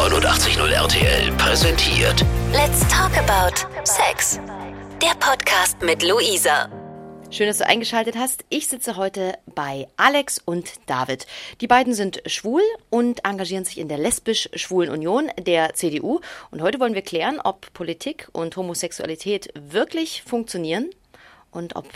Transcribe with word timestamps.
89.0 0.00 0.72
RTL 0.72 1.32
präsentiert 1.32 2.24
Let's 2.54 2.80
talk 2.88 3.14
about 3.18 3.54
Sex. 3.84 4.40
Der 5.02 5.14
Podcast 5.20 5.82
mit 5.82 6.02
Luisa. 6.02 6.70
Schön, 7.30 7.48
dass 7.48 7.58
du 7.58 7.66
eingeschaltet 7.66 8.16
hast. 8.16 8.46
Ich 8.48 8.68
sitze 8.68 8.96
heute 8.96 9.34
bei 9.54 9.88
Alex 9.98 10.40
und 10.42 10.72
David. 10.86 11.26
Die 11.60 11.66
beiden 11.66 11.92
sind 11.92 12.22
schwul 12.24 12.62
und 12.88 13.26
engagieren 13.26 13.66
sich 13.66 13.76
in 13.76 13.88
der 13.88 13.98
lesbisch-schwulen 13.98 14.90
Union 14.90 15.30
der 15.38 15.74
CDU. 15.74 16.20
Und 16.50 16.62
heute 16.62 16.80
wollen 16.80 16.94
wir 16.94 17.02
klären, 17.02 17.38
ob 17.38 17.70
Politik 17.74 18.26
und 18.32 18.56
Homosexualität 18.56 19.52
wirklich 19.54 20.22
funktionieren 20.22 20.88
und 21.50 21.76
ob 21.76 21.86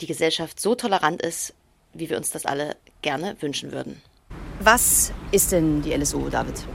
die 0.00 0.06
Gesellschaft 0.08 0.58
so 0.58 0.74
tolerant 0.74 1.22
ist, 1.22 1.54
wie 1.94 2.10
wir 2.10 2.16
uns 2.16 2.30
das 2.30 2.46
alle 2.46 2.74
gerne 3.00 3.36
wünschen 3.40 3.70
würden. 3.70 4.02
Was 4.58 5.12
ist 5.30 5.52
denn 5.52 5.82
die 5.82 5.94
LSU, 5.94 6.28
David? 6.28 6.66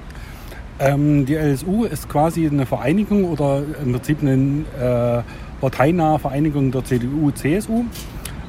Ähm, 0.80 1.26
die 1.26 1.36
LSU 1.36 1.86
ist 1.86 2.08
quasi 2.08 2.48
eine 2.48 2.66
Vereinigung 2.66 3.26
oder 3.26 3.64
im 3.84 3.94
Prinzip 3.94 4.22
eine 4.22 4.66
äh, 4.80 5.24
parteinahe 5.60 6.20
Vereinigung 6.20 6.72
der 6.72 6.86
CDU, 6.86 7.32
CSU. 7.32 7.86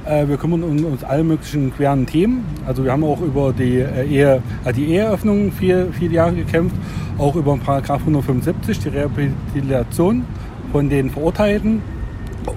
Äh, 0.04 0.28
wir 0.28 0.36
kümmern 0.36 0.62
uns 0.62 0.82
um 0.82 0.98
alle 1.08 1.24
möglichen 1.24 1.74
queren 1.74 2.04
Themen. 2.06 2.44
Also 2.66 2.84
wir 2.84 2.92
haben 2.92 3.04
auch 3.04 3.20
über 3.22 3.52
die, 3.52 3.78
äh, 3.78 4.06
Ehe, 4.06 4.42
äh, 4.64 4.72
die 4.74 4.92
Eheöffnung 4.92 5.52
viele, 5.52 5.90
viele 5.92 6.14
Jahre 6.14 6.34
gekämpft, 6.34 6.76
auch 7.16 7.34
über 7.34 7.56
Paragraph 7.56 8.00
175, 8.00 8.78
die 8.78 8.88
Rehabilitation 8.88 10.24
von 10.70 10.90
den 10.90 11.08
Verurteilten 11.08 11.80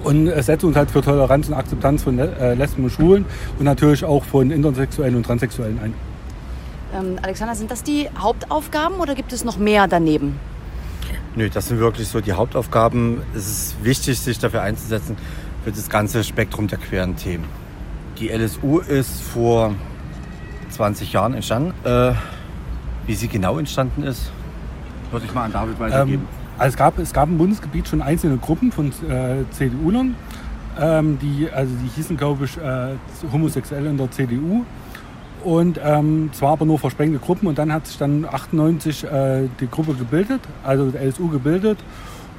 und 0.04 0.28
äh, 0.28 0.42
setzen 0.42 0.66
uns 0.66 0.76
halt 0.76 0.90
für 0.90 1.00
Toleranz 1.00 1.48
und 1.48 1.54
Akzeptanz 1.54 2.02
von 2.02 2.18
äh, 2.18 2.54
Lesben 2.54 2.84
und 2.84 2.90
Schwulen 2.90 3.24
und 3.58 3.64
natürlich 3.64 4.04
auch 4.04 4.24
von 4.24 4.50
Intersexuellen 4.50 5.16
und 5.16 5.24
Transsexuellen 5.24 5.78
ein. 5.82 6.11
Ähm, 6.94 7.18
Alexander, 7.22 7.54
sind 7.54 7.70
das 7.70 7.82
die 7.82 8.08
Hauptaufgaben 8.18 8.96
oder 8.96 9.14
gibt 9.14 9.32
es 9.32 9.44
noch 9.44 9.58
mehr 9.58 9.88
daneben? 9.88 10.38
Nö, 11.34 11.48
das 11.48 11.68
sind 11.68 11.78
wirklich 11.78 12.08
so 12.08 12.20
die 12.20 12.32
Hauptaufgaben. 12.32 13.22
Es 13.34 13.48
ist 13.48 13.84
wichtig, 13.84 14.18
sich 14.18 14.38
dafür 14.38 14.62
einzusetzen, 14.62 15.16
für 15.64 15.70
das 15.70 15.88
ganze 15.88 16.24
Spektrum 16.24 16.68
der 16.68 16.78
queeren 16.78 17.16
Themen. 17.16 17.44
Die 18.18 18.28
LSU 18.28 18.80
ist 18.80 19.22
vor 19.22 19.74
20 20.70 21.12
Jahren 21.12 21.34
entstanden. 21.34 21.72
Äh, 21.84 22.12
wie 23.06 23.14
sie 23.14 23.28
genau 23.28 23.58
entstanden 23.58 24.02
ist, 24.04 24.30
würde 25.10 25.26
ich 25.26 25.34
mal 25.34 25.44
an 25.44 25.52
David 25.52 25.78
weitergeben. 25.80 26.22
Ähm, 26.22 26.28
also 26.58 26.68
es, 26.68 26.76
gab, 26.76 26.98
es 26.98 27.12
gab 27.12 27.28
im 27.28 27.38
Bundesgebiet 27.38 27.88
schon 27.88 28.02
einzelne 28.02 28.36
Gruppen 28.36 28.70
von 28.70 28.88
äh, 29.08 29.44
CDU-Lern, 29.50 30.14
ähm, 30.80 31.18
die, 31.20 31.50
also 31.50 31.74
die 31.82 31.88
hießen, 31.96 32.16
glaube 32.16 32.44
ich, 32.44 32.56
äh, 32.58 32.94
Homosexuelle 33.32 33.90
in 33.90 33.96
der 33.96 34.10
CDU. 34.10 34.64
Und 35.44 35.80
ähm, 35.84 36.30
zwar 36.32 36.52
aber 36.52 36.64
nur 36.64 36.78
versprengte 36.78 37.18
Gruppen 37.18 37.48
und 37.48 37.58
dann 37.58 37.72
hat 37.72 37.86
sich 37.86 37.98
dann 37.98 38.24
98 38.24 39.04
äh, 39.04 39.48
die 39.60 39.68
Gruppe 39.68 39.94
gebildet, 39.94 40.40
also 40.62 40.90
die 40.90 40.98
LSU 40.98 41.28
gebildet 41.28 41.78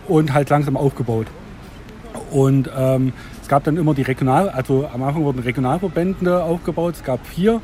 und 0.08 0.34
halt 0.34 0.50
langsam 0.50 0.78
aufgebaut. 0.78 1.28
Und 2.32 2.70
ähm, 2.76 3.14
es 3.42 3.48
gab 3.48 3.64
dann 3.66 3.78
immer 3.78 3.94
die 3.94 4.04
Regional, 4.04 4.50
also 4.50 4.88
am 4.92 5.04
Anfang 5.04 5.24
wurden 5.24 5.40
Regionalverbände 5.40 6.44
aufgebaut, 6.44 6.96
es 6.96 7.04
gab 7.04 7.26
vier, 7.26 7.62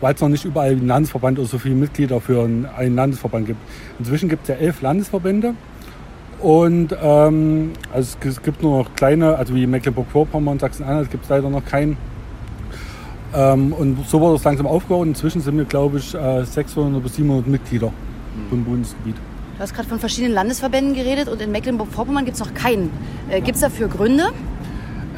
weil 0.00 0.14
es 0.14 0.20
noch 0.20 0.28
nicht 0.28 0.44
überall 0.44 0.70
einen 0.70 0.88
Landesverband 0.88 1.38
oder 1.38 1.48
so 1.48 1.58
viele 1.58 1.76
Mitglieder 1.76 2.20
für 2.20 2.42
einen, 2.42 2.96
Landesverband 2.96 3.46
gibt. 3.46 3.60
Inzwischen 4.00 4.28
gibt 4.28 4.42
es 4.42 4.48
ja 4.48 4.54
elf 4.56 4.82
Landesverbände 4.82 5.54
und 6.40 6.96
ähm, 7.00 7.72
also 7.92 8.16
es 8.26 8.42
gibt 8.42 8.62
nur 8.62 8.78
noch 8.78 8.94
kleine, 8.96 9.36
also 9.36 9.54
wie 9.54 9.66
Mecklenburg-Vorpommern, 9.66 10.58
Sachsen-Anhalt 10.58 11.10
gibt 11.10 11.24
es 11.24 11.30
leider 11.30 11.48
noch 11.48 11.64
keinen. 11.64 11.96
Ähm, 13.34 13.72
und 13.72 14.06
so 14.06 14.20
wurde 14.20 14.36
es 14.36 14.44
langsam 14.44 14.66
aufgebaut. 14.66 15.06
Inzwischen 15.06 15.40
sind 15.40 15.56
wir, 15.56 15.64
glaube 15.64 15.98
ich, 15.98 16.14
äh, 16.14 16.44
600 16.44 17.02
bis 17.02 17.16
700 17.16 17.46
Mitglieder 17.46 17.92
im 18.50 18.64
Bundesgebiet. 18.64 19.16
Du 19.56 19.60
hast 19.60 19.74
gerade 19.74 19.88
von 19.88 19.98
verschiedenen 19.98 20.34
Landesverbänden 20.34 20.94
geredet 20.94 21.28
und 21.28 21.40
in 21.40 21.52
Mecklenburg-Vorpommern 21.52 22.24
gibt 22.24 22.36
es 22.36 22.44
noch 22.44 22.54
keinen. 22.54 22.90
Äh, 23.28 23.40
gibt 23.40 23.56
es 23.56 23.60
dafür 23.60 23.88
Gründe? 23.88 24.32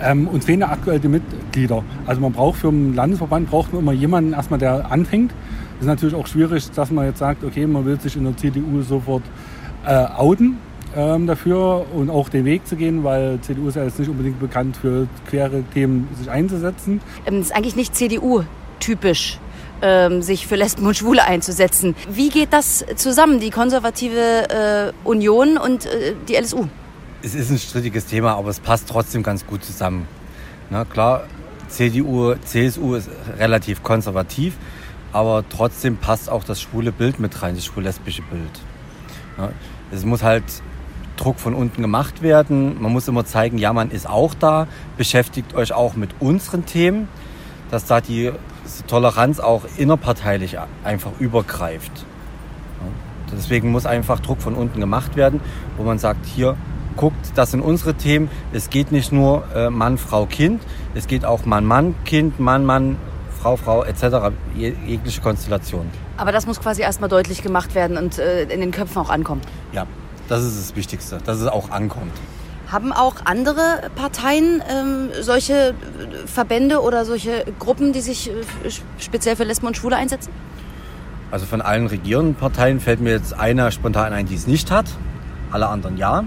Ähm, 0.02 0.28
uns 0.28 0.44
fehlen 0.44 0.62
aktuell 0.62 0.98
die 0.98 1.08
Mitglieder. 1.08 1.84
Also 2.06 2.20
man 2.20 2.32
braucht 2.32 2.58
für 2.58 2.68
einen 2.68 2.94
Landesverband 2.94 3.48
braucht 3.48 3.72
man 3.72 3.82
immer 3.82 3.92
jemanden 3.92 4.32
erstmal, 4.32 4.58
der 4.58 4.90
anfängt. 4.90 5.30
Das 5.30 5.82
ist 5.82 5.86
natürlich 5.86 6.14
auch 6.14 6.26
schwierig, 6.26 6.70
dass 6.72 6.90
man 6.90 7.06
jetzt 7.06 7.18
sagt, 7.18 7.44
okay, 7.44 7.66
man 7.66 7.84
will 7.84 8.00
sich 8.00 8.16
in 8.16 8.24
der 8.24 8.36
CDU 8.36 8.82
sofort 8.82 9.22
äh, 9.86 10.06
outen 10.16 10.56
ähm, 10.96 11.26
dafür 11.26 11.86
und 11.94 12.10
auch 12.10 12.28
den 12.28 12.44
Weg 12.44 12.66
zu 12.66 12.76
gehen, 12.76 13.04
weil 13.04 13.38
CDU 13.40 13.68
ist 13.68 13.76
ja 13.76 13.84
jetzt 13.84 13.98
nicht 13.98 14.08
unbedingt 14.08 14.40
bekannt 14.40 14.76
für 14.76 15.06
quere 15.28 15.62
Themen 15.74 16.08
sich 16.18 16.30
einzusetzen. 16.30 17.00
Ähm, 17.26 17.40
Es 17.40 17.46
ist 17.46 17.56
eigentlich 17.56 17.76
nicht 17.76 17.94
CDU-typisch, 17.94 19.38
ähm, 19.82 20.22
sich 20.22 20.46
für 20.46 20.56
Lesben 20.56 20.86
und 20.86 20.96
Schwule 20.96 21.24
einzusetzen. 21.24 21.94
Wie 22.08 22.28
geht 22.28 22.52
das 22.52 22.84
zusammen, 22.96 23.40
die 23.40 23.50
konservative 23.50 24.92
äh, 25.04 25.08
Union 25.08 25.56
und 25.58 25.86
äh, 25.86 26.14
die 26.28 26.34
LSU? 26.36 26.66
Es 27.22 27.34
ist 27.34 27.50
ein 27.50 27.58
strittiges 27.58 28.06
Thema, 28.06 28.34
aber 28.34 28.50
es 28.50 28.60
passt 28.60 28.88
trotzdem 28.88 29.22
ganz 29.22 29.46
gut 29.46 29.64
zusammen. 29.64 30.06
Na 30.70 30.84
klar, 30.84 31.24
CDU, 31.68 32.34
CSU 32.44 32.94
ist 32.94 33.08
relativ 33.38 33.82
konservativ, 33.82 34.54
aber 35.12 35.44
trotzdem 35.48 35.96
passt 35.96 36.30
auch 36.30 36.44
das 36.44 36.60
schwule 36.60 36.92
Bild 36.92 37.20
mit 37.20 37.42
rein, 37.42 37.54
das 37.54 37.64
schwul-lesbische 37.64 38.22
Bild. 38.22 38.60
Ja, 39.38 39.50
es 39.90 40.04
muss 40.04 40.22
halt 40.22 40.44
Druck 41.16 41.38
von 41.38 41.54
unten 41.54 41.82
gemacht 41.82 42.22
werden. 42.22 42.80
Man 42.80 42.92
muss 42.92 43.08
immer 43.08 43.24
zeigen, 43.24 43.58
ja, 43.58 43.72
man 43.72 43.90
ist 43.90 44.08
auch 44.08 44.34
da, 44.34 44.66
beschäftigt 44.96 45.54
euch 45.54 45.72
auch 45.72 45.94
mit 45.94 46.10
unseren 46.20 46.66
Themen, 46.66 47.08
dass 47.70 47.86
da 47.86 48.00
die 48.00 48.32
Toleranz 48.86 49.40
auch 49.40 49.62
innerparteilich 49.76 50.58
einfach 50.84 51.12
übergreift. 51.18 52.06
Deswegen 53.32 53.70
muss 53.72 53.86
einfach 53.86 54.20
Druck 54.20 54.40
von 54.40 54.54
unten 54.54 54.80
gemacht 54.80 55.16
werden, 55.16 55.40
wo 55.76 55.82
man 55.82 55.98
sagt, 55.98 56.24
hier, 56.26 56.56
guckt, 56.96 57.16
das 57.34 57.50
sind 57.50 57.60
unsere 57.60 57.94
Themen. 57.94 58.30
Es 58.52 58.70
geht 58.70 58.92
nicht 58.92 59.12
nur 59.12 59.44
äh, 59.54 59.70
Mann, 59.70 59.98
Frau, 59.98 60.26
Kind, 60.26 60.62
es 60.94 61.06
geht 61.06 61.24
auch 61.24 61.44
Mann, 61.44 61.64
Mann, 61.64 61.94
Kind, 62.04 62.38
Mann, 62.38 62.64
Mann, 62.64 62.96
Frau, 63.40 63.56
Frau 63.56 63.84
etc. 63.84 64.32
Je, 64.54 64.74
jegliche 64.86 65.20
Konstellation. 65.20 65.90
Aber 66.16 66.32
das 66.32 66.46
muss 66.46 66.60
quasi 66.60 66.82
erstmal 66.82 67.10
deutlich 67.10 67.42
gemacht 67.42 67.74
werden 67.74 67.98
und 67.98 68.18
äh, 68.18 68.44
in 68.44 68.60
den 68.60 68.70
Köpfen 68.70 69.02
auch 69.02 69.10
ankommen. 69.10 69.40
Ja, 69.72 69.86
das 70.28 70.42
ist 70.42 70.58
das 70.58 70.76
Wichtigste, 70.76 71.18
dass 71.24 71.40
es 71.40 71.46
auch 71.46 71.70
ankommt. 71.70 72.12
Haben 72.70 72.92
auch 72.92 73.16
andere 73.24 73.90
Parteien 73.94 74.62
ähm, 74.68 75.10
solche 75.20 75.70
äh, 75.70 75.74
Verbände 76.26 76.80
oder 76.80 77.04
solche 77.04 77.44
Gruppen, 77.58 77.92
die 77.92 78.00
sich 78.00 78.30
äh, 78.30 78.32
speziell 78.98 79.36
für 79.36 79.44
Lesben 79.44 79.66
und 79.66 79.76
Schwule 79.76 79.96
einsetzen? 79.96 80.32
Also 81.30 81.46
von 81.46 81.60
allen 81.60 81.86
regierenden 81.86 82.34
Parteien 82.34 82.80
fällt 82.80 83.00
mir 83.00 83.10
jetzt 83.10 83.38
einer 83.38 83.70
spontan 83.70 84.12
ein, 84.12 84.26
die 84.26 84.34
es 84.34 84.46
nicht 84.46 84.70
hat. 84.70 84.86
Alle 85.50 85.68
anderen 85.68 85.96
ja. 85.96 86.24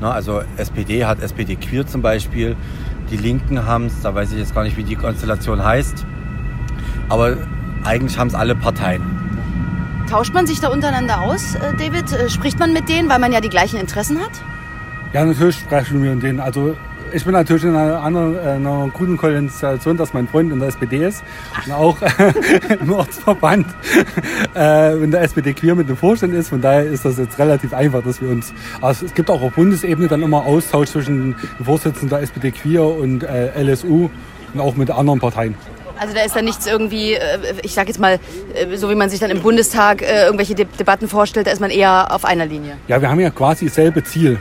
Na, 0.00 0.10
also 0.10 0.42
SPD 0.56 1.04
hat 1.06 1.22
SPD 1.22 1.56
Queer 1.56 1.86
zum 1.86 2.02
Beispiel. 2.02 2.56
Die 3.10 3.16
Linken 3.16 3.64
haben 3.64 3.86
es, 3.86 4.02
da 4.02 4.14
weiß 4.14 4.32
ich 4.32 4.38
jetzt 4.38 4.54
gar 4.54 4.64
nicht, 4.64 4.76
wie 4.76 4.84
die 4.84 4.96
Konstellation 4.96 5.64
heißt. 5.64 6.04
Aber 7.08 7.36
eigentlich 7.84 8.18
haben 8.18 8.28
es 8.28 8.34
alle 8.34 8.54
Parteien. 8.54 9.15
Tauscht 10.08 10.32
man 10.32 10.46
sich 10.46 10.60
da 10.60 10.68
untereinander 10.68 11.20
aus, 11.20 11.56
äh, 11.56 11.74
David? 11.76 12.12
Äh, 12.12 12.30
Spricht 12.30 12.58
man 12.60 12.72
mit 12.72 12.88
denen, 12.88 13.08
weil 13.08 13.18
man 13.18 13.32
ja 13.32 13.40
die 13.40 13.48
gleichen 13.48 13.78
Interessen 13.78 14.20
hat? 14.20 14.30
Ja, 15.12 15.24
natürlich 15.24 15.56
sprechen 15.56 16.02
wir 16.02 16.14
mit 16.14 16.22
denen. 16.22 16.38
Also 16.38 16.76
ich 17.12 17.24
bin 17.24 17.32
natürlich 17.32 17.64
in 17.64 17.74
einer 17.74 18.00
anderen, 18.02 18.36
äh, 18.36 18.50
einer 18.50 18.88
guten 18.92 19.16
Konstellation, 19.16 19.96
dass 19.96 20.12
mein 20.12 20.28
Freund 20.28 20.52
in 20.52 20.60
der 20.60 20.68
SPD 20.68 21.04
ist 21.04 21.24
und 21.66 21.72
auch 21.72 21.98
im 22.80 22.92
Ortsverband 22.92 23.66
äh, 24.54 24.96
in 25.02 25.10
der 25.10 25.22
SPD 25.22 25.54
queer 25.54 25.74
mit 25.74 25.88
dem 25.88 25.96
Vorstand 25.96 26.34
ist. 26.34 26.50
Von 26.50 26.60
daher 26.60 26.84
ist 26.84 27.04
das 27.04 27.18
jetzt 27.18 27.38
relativ 27.38 27.72
einfach, 27.74 28.02
dass 28.02 28.20
wir 28.20 28.28
uns. 28.28 28.52
Also 28.80 29.06
es 29.06 29.14
gibt 29.14 29.28
auch 29.28 29.42
auf 29.42 29.54
Bundesebene 29.54 30.06
dann 30.06 30.22
immer 30.22 30.44
Austausch 30.44 30.90
zwischen 30.90 31.34
dem 31.58 31.64
Vorsitzenden 31.64 32.10
der 32.10 32.20
SPD 32.20 32.52
queer 32.52 32.84
und 32.84 33.24
äh, 33.24 33.60
LSU 33.60 34.08
und 34.54 34.60
auch 34.60 34.76
mit 34.76 34.90
anderen 34.90 35.18
Parteien. 35.18 35.56
Also 35.98 36.14
da 36.14 36.22
ist 36.22 36.36
da 36.36 36.42
nichts 36.42 36.66
irgendwie, 36.66 37.14
äh, 37.14 37.54
ich 37.62 37.72
sag 37.74 37.88
jetzt 37.88 37.98
mal, 37.98 38.18
äh, 38.54 38.76
so 38.76 38.90
wie 38.90 38.94
man 38.94 39.08
sich 39.08 39.20
dann 39.20 39.30
im 39.30 39.40
Bundestag 39.40 40.02
äh, 40.02 40.24
irgendwelche 40.24 40.54
De 40.54 40.66
Debatten 40.78 41.08
vorstellt, 41.08 41.46
da 41.46 41.50
ist 41.50 41.60
man 41.60 41.70
eher 41.70 42.14
auf 42.14 42.24
einer 42.24 42.46
Linie. 42.46 42.76
Ja, 42.88 43.00
wir 43.00 43.08
haben 43.08 43.20
ja 43.20 43.30
quasi 43.30 43.66
dasselbe 43.66 44.04
Ziel, 44.04 44.38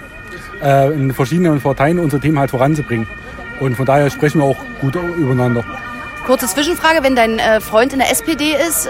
in 0.61 1.13
verschiedenen 1.13 1.61
Parteien 1.61 1.99
unser 1.99 2.19
Thema 2.19 2.39
halt 2.39 2.49
voranzubringen. 2.49 3.05
Und 3.59 3.75
von 3.75 3.85
daher 3.85 4.09
sprechen 4.09 4.39
wir 4.39 4.45
auch 4.45 4.55
gut 4.79 4.95
übereinander. 4.95 5.63
Kurze 6.25 6.47
Zwischenfrage, 6.47 7.03
wenn 7.03 7.15
dein 7.15 7.39
Freund 7.61 7.91
in 7.91 7.99
der 7.99 8.09
SPD 8.09 8.55
ist, 8.67 8.87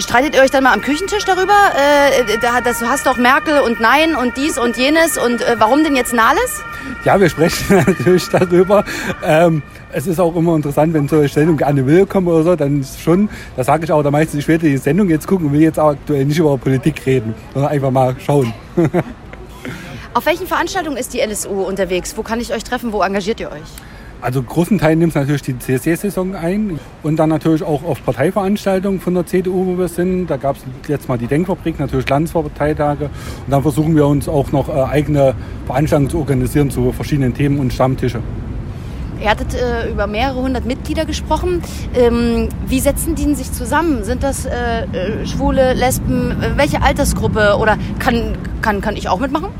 streitet 0.00 0.34
ihr 0.34 0.42
euch 0.42 0.50
dann 0.50 0.64
mal 0.64 0.72
am 0.72 0.80
Küchentisch 0.80 1.24
darüber? 1.24 1.52
Äh, 1.52 2.38
da, 2.40 2.60
das, 2.60 2.78
du 2.78 2.86
hast 2.86 3.06
doch 3.06 3.16
Merkel 3.16 3.60
und 3.60 3.80
Nein 3.80 4.14
und 4.14 4.36
dies 4.36 4.58
und 4.58 4.76
jenes 4.76 5.18
und 5.18 5.42
äh, 5.42 5.56
warum 5.58 5.84
denn 5.84 5.96
jetzt 5.96 6.12
Nahles? 6.12 6.62
Ja, 7.04 7.20
wir 7.20 7.28
sprechen 7.28 7.76
natürlich 7.86 8.28
darüber. 8.28 8.84
Ähm, 9.22 9.62
es 9.92 10.06
ist 10.06 10.20
auch 10.20 10.34
immer 10.36 10.56
interessant, 10.56 10.92
wenn 10.94 11.08
solche 11.08 11.32
Sendungen 11.32 11.58
gerne 11.58 11.86
will 11.86 12.06
kommen 12.06 12.28
oder 12.28 12.42
so, 12.42 12.56
dann 12.56 12.80
ist 12.80 13.00
schon, 13.00 13.28
da 13.56 13.64
sage 13.64 13.84
ich 13.84 13.92
auch 13.92 14.02
da 14.02 14.10
meistens, 14.10 14.40
ich 14.40 14.48
werde 14.48 14.68
die 14.68 14.76
Sendung 14.76 15.08
jetzt 15.08 15.26
gucken 15.26 15.46
und 15.46 15.52
will 15.52 15.62
jetzt 15.62 15.78
aktuell 15.78 16.24
nicht 16.24 16.38
über 16.38 16.56
Politik 16.58 17.04
reden, 17.06 17.34
sondern 17.54 17.72
einfach 17.72 17.90
mal 17.90 18.16
schauen. 18.24 18.52
Auf 20.14 20.24
welchen 20.26 20.46
Veranstaltungen 20.46 20.96
ist 20.96 21.12
die 21.12 21.20
LSU 21.20 21.62
unterwegs? 21.62 22.16
Wo 22.16 22.22
kann 22.22 22.40
ich 22.40 22.52
euch 22.52 22.64
treffen? 22.64 22.92
Wo 22.92 23.02
engagiert 23.02 23.38
ihr 23.40 23.50
euch? 23.50 23.60
Also 24.26 24.42
großen 24.42 24.78
Teil 24.78 24.96
nimmt 24.96 25.14
natürlich 25.14 25.42
die 25.42 25.56
CSD-Saison 25.56 26.34
ein 26.34 26.80
und 27.04 27.14
dann 27.14 27.28
natürlich 27.28 27.62
auch 27.62 27.84
auf 27.84 28.04
Parteiveranstaltungen 28.04 28.98
von 28.98 29.14
der 29.14 29.24
CDU, 29.24 29.66
wo 29.66 29.78
wir 29.78 29.86
sind. 29.86 30.26
Da 30.26 30.36
gab 30.36 30.56
es 30.56 30.64
jetzt 30.88 31.08
mal 31.08 31.16
die 31.16 31.28
Denkfabrik, 31.28 31.78
natürlich 31.78 32.08
Landesparteitage 32.08 33.04
und 33.04 33.50
dann 33.52 33.62
versuchen 33.62 33.94
wir 33.94 34.04
uns 34.04 34.28
auch 34.28 34.50
noch 34.50 34.68
äh, 34.68 34.82
eigene 34.82 35.36
Veranstaltungen 35.66 36.10
zu 36.10 36.18
organisieren 36.18 36.72
zu 36.72 36.90
verschiedenen 36.90 37.34
Themen 37.34 37.60
und 37.60 37.72
Stammtische. 37.72 38.18
Ihr 39.22 39.30
hattet 39.30 39.54
äh, 39.54 39.92
über 39.92 40.08
mehrere 40.08 40.42
hundert 40.42 40.64
Mitglieder 40.64 41.04
gesprochen. 41.04 41.62
Ähm, 41.94 42.48
wie 42.66 42.80
setzen 42.80 43.14
die 43.14 43.32
sich 43.36 43.52
zusammen? 43.52 44.02
Sind 44.02 44.24
das 44.24 44.44
äh, 44.44 44.50
äh 44.50 45.24
Schwule, 45.24 45.72
Lesben? 45.74 46.32
Äh, 46.32 46.56
welche 46.56 46.82
Altersgruppe? 46.82 47.58
Oder 47.60 47.78
kann, 48.00 48.36
kann, 48.60 48.80
kann 48.80 48.96
ich 48.96 49.08
auch 49.08 49.20
mitmachen? 49.20 49.50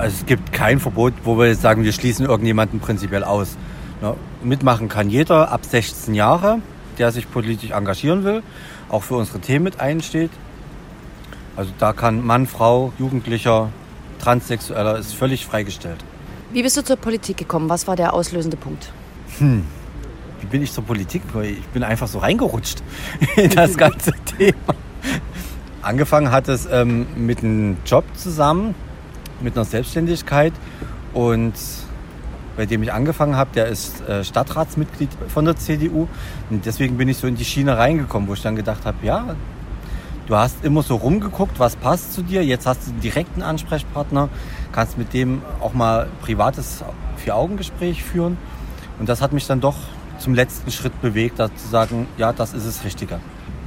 Also 0.00 0.16
es 0.20 0.24
gibt 0.24 0.50
kein 0.54 0.80
Verbot, 0.80 1.12
wo 1.24 1.36
wir 1.36 1.48
jetzt 1.48 1.60
sagen, 1.60 1.84
wir 1.84 1.92
schließen 1.92 2.24
irgendjemanden 2.24 2.80
prinzipiell 2.80 3.22
aus. 3.22 3.58
Ja, 4.00 4.16
mitmachen 4.42 4.88
kann 4.88 5.10
jeder 5.10 5.52
ab 5.52 5.66
16 5.66 6.14
Jahre, 6.14 6.60
der 6.96 7.12
sich 7.12 7.30
politisch 7.30 7.72
engagieren 7.72 8.24
will, 8.24 8.42
auch 8.88 9.02
für 9.02 9.16
unsere 9.16 9.40
Themen 9.40 9.64
mit 9.64 9.78
einsteht. 9.78 10.30
Also 11.54 11.70
da 11.78 11.92
kann 11.92 12.24
Mann, 12.24 12.46
Frau, 12.46 12.94
Jugendlicher, 12.98 13.68
Transsexueller 14.20 14.96
ist 14.96 15.12
völlig 15.12 15.44
freigestellt. 15.44 16.02
Wie 16.50 16.62
bist 16.62 16.78
du 16.78 16.82
zur 16.82 16.96
Politik 16.96 17.36
gekommen? 17.36 17.68
Was 17.68 17.86
war 17.86 17.94
der 17.94 18.14
auslösende 18.14 18.56
Punkt? 18.56 18.90
Hm. 19.38 19.64
Wie 20.40 20.46
bin 20.46 20.62
ich 20.62 20.72
zur 20.72 20.84
Politik? 20.84 21.20
Ich 21.42 21.68
bin 21.74 21.82
einfach 21.82 22.08
so 22.08 22.20
reingerutscht 22.20 22.82
in 23.36 23.50
das 23.50 23.76
ganze 23.76 24.12
Thema. 24.38 24.74
Angefangen 25.82 26.30
hat 26.30 26.48
es 26.48 26.66
ähm, 26.72 27.06
mit 27.16 27.44
einem 27.44 27.76
Job 27.84 28.04
zusammen, 28.14 28.74
mit 29.42 29.56
einer 29.56 29.64
Selbstständigkeit 29.64 30.52
und 31.12 31.54
bei 32.56 32.66
dem 32.66 32.82
ich 32.82 32.92
angefangen 32.92 33.36
habe, 33.36 33.50
der 33.54 33.66
ist 33.66 34.06
äh, 34.06 34.22
Stadtratsmitglied 34.22 35.08
von 35.28 35.44
der 35.44 35.56
CDU. 35.56 36.08
Und 36.50 36.66
deswegen 36.66 36.98
bin 36.98 37.08
ich 37.08 37.16
so 37.16 37.26
in 37.26 37.36
die 37.36 37.44
Schiene 37.44 37.78
reingekommen, 37.78 38.28
wo 38.28 38.34
ich 38.34 38.42
dann 38.42 38.56
gedacht 38.56 38.84
habe, 38.84 38.98
ja, 39.02 39.36
du 40.26 40.36
hast 40.36 40.64
immer 40.64 40.82
so 40.82 40.96
rumgeguckt, 40.96 41.58
was 41.58 41.76
passt 41.76 42.12
zu 42.12 42.22
dir. 42.22 42.44
Jetzt 42.44 42.66
hast 42.66 42.86
du 42.86 42.90
einen 42.90 43.00
direkten 43.00 43.42
Ansprechpartner, 43.42 44.28
kannst 44.72 44.98
mit 44.98 45.14
dem 45.14 45.42
auch 45.60 45.72
mal 45.72 46.08
privates 46.20 46.84
Vier-Augen-Gespräch 47.16 48.04
führen. 48.04 48.36
Und 48.98 49.08
das 49.08 49.22
hat 49.22 49.32
mich 49.32 49.46
dann 49.46 49.60
doch 49.60 49.76
zum 50.18 50.34
letzten 50.34 50.70
Schritt 50.70 51.00
bewegt, 51.00 51.38
da 51.38 51.48
zu 51.54 51.68
sagen, 51.68 52.06
ja, 52.18 52.32
das 52.32 52.52
ist 52.52 52.66
es 52.66 52.84
Richtige. 52.84 53.20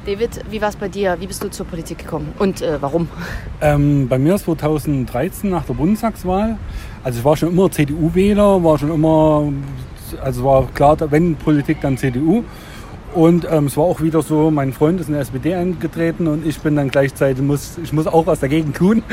David, 0.06 0.44
wie 0.50 0.62
war 0.62 0.68
es 0.68 0.76
bei 0.76 0.90
dir? 0.90 1.16
Wie 1.20 1.28
bist 1.28 1.42
du 1.44 1.50
zur 1.50 1.66
Politik 1.66 2.00
gekommen 2.00 2.34
und 2.38 2.62
äh, 2.62 2.82
warum? 2.82 3.08
Ähm, 3.62 4.10
bei 4.10 4.20
mir 4.20 4.36
2013 4.36 5.50
nach 5.50 5.64
der 5.64 5.76
Bundestagswahl. 5.76 6.58
Also 7.06 7.20
ich 7.20 7.26
war 7.26 7.38
schon 7.38 7.50
immer 7.50 7.72
CDU-Wähler, 7.72 8.62
war 8.64 8.78
schon 8.78 8.92
immer, 8.92 9.54
also 10.22 10.44
war 10.44 10.68
klar, 10.74 10.98
wenn 11.10 11.36
Politik, 11.36 11.78
dann 11.80 11.98
CDU. 11.98 12.44
Und 13.14 13.48
ähm, 13.50 13.68
es 13.68 13.78
war 13.78 13.84
auch 13.86 14.02
wieder 14.02 14.24
so, 14.24 14.50
mein 14.50 14.74
Freund 14.74 15.00
ist 15.00 15.08
in 15.08 15.14
der 15.14 15.22
SPD 15.22 15.54
eingetreten 15.54 16.28
und 16.28 16.46
ich 16.48 16.60
bin 16.60 16.76
dann 16.76 16.90
gleichzeitig, 16.90 17.44
muss, 17.44 17.78
ich 17.82 17.94
muss 17.94 18.08
auch 18.08 18.26
was 18.26 18.40
dagegen 18.40 18.74
tun, 18.74 19.04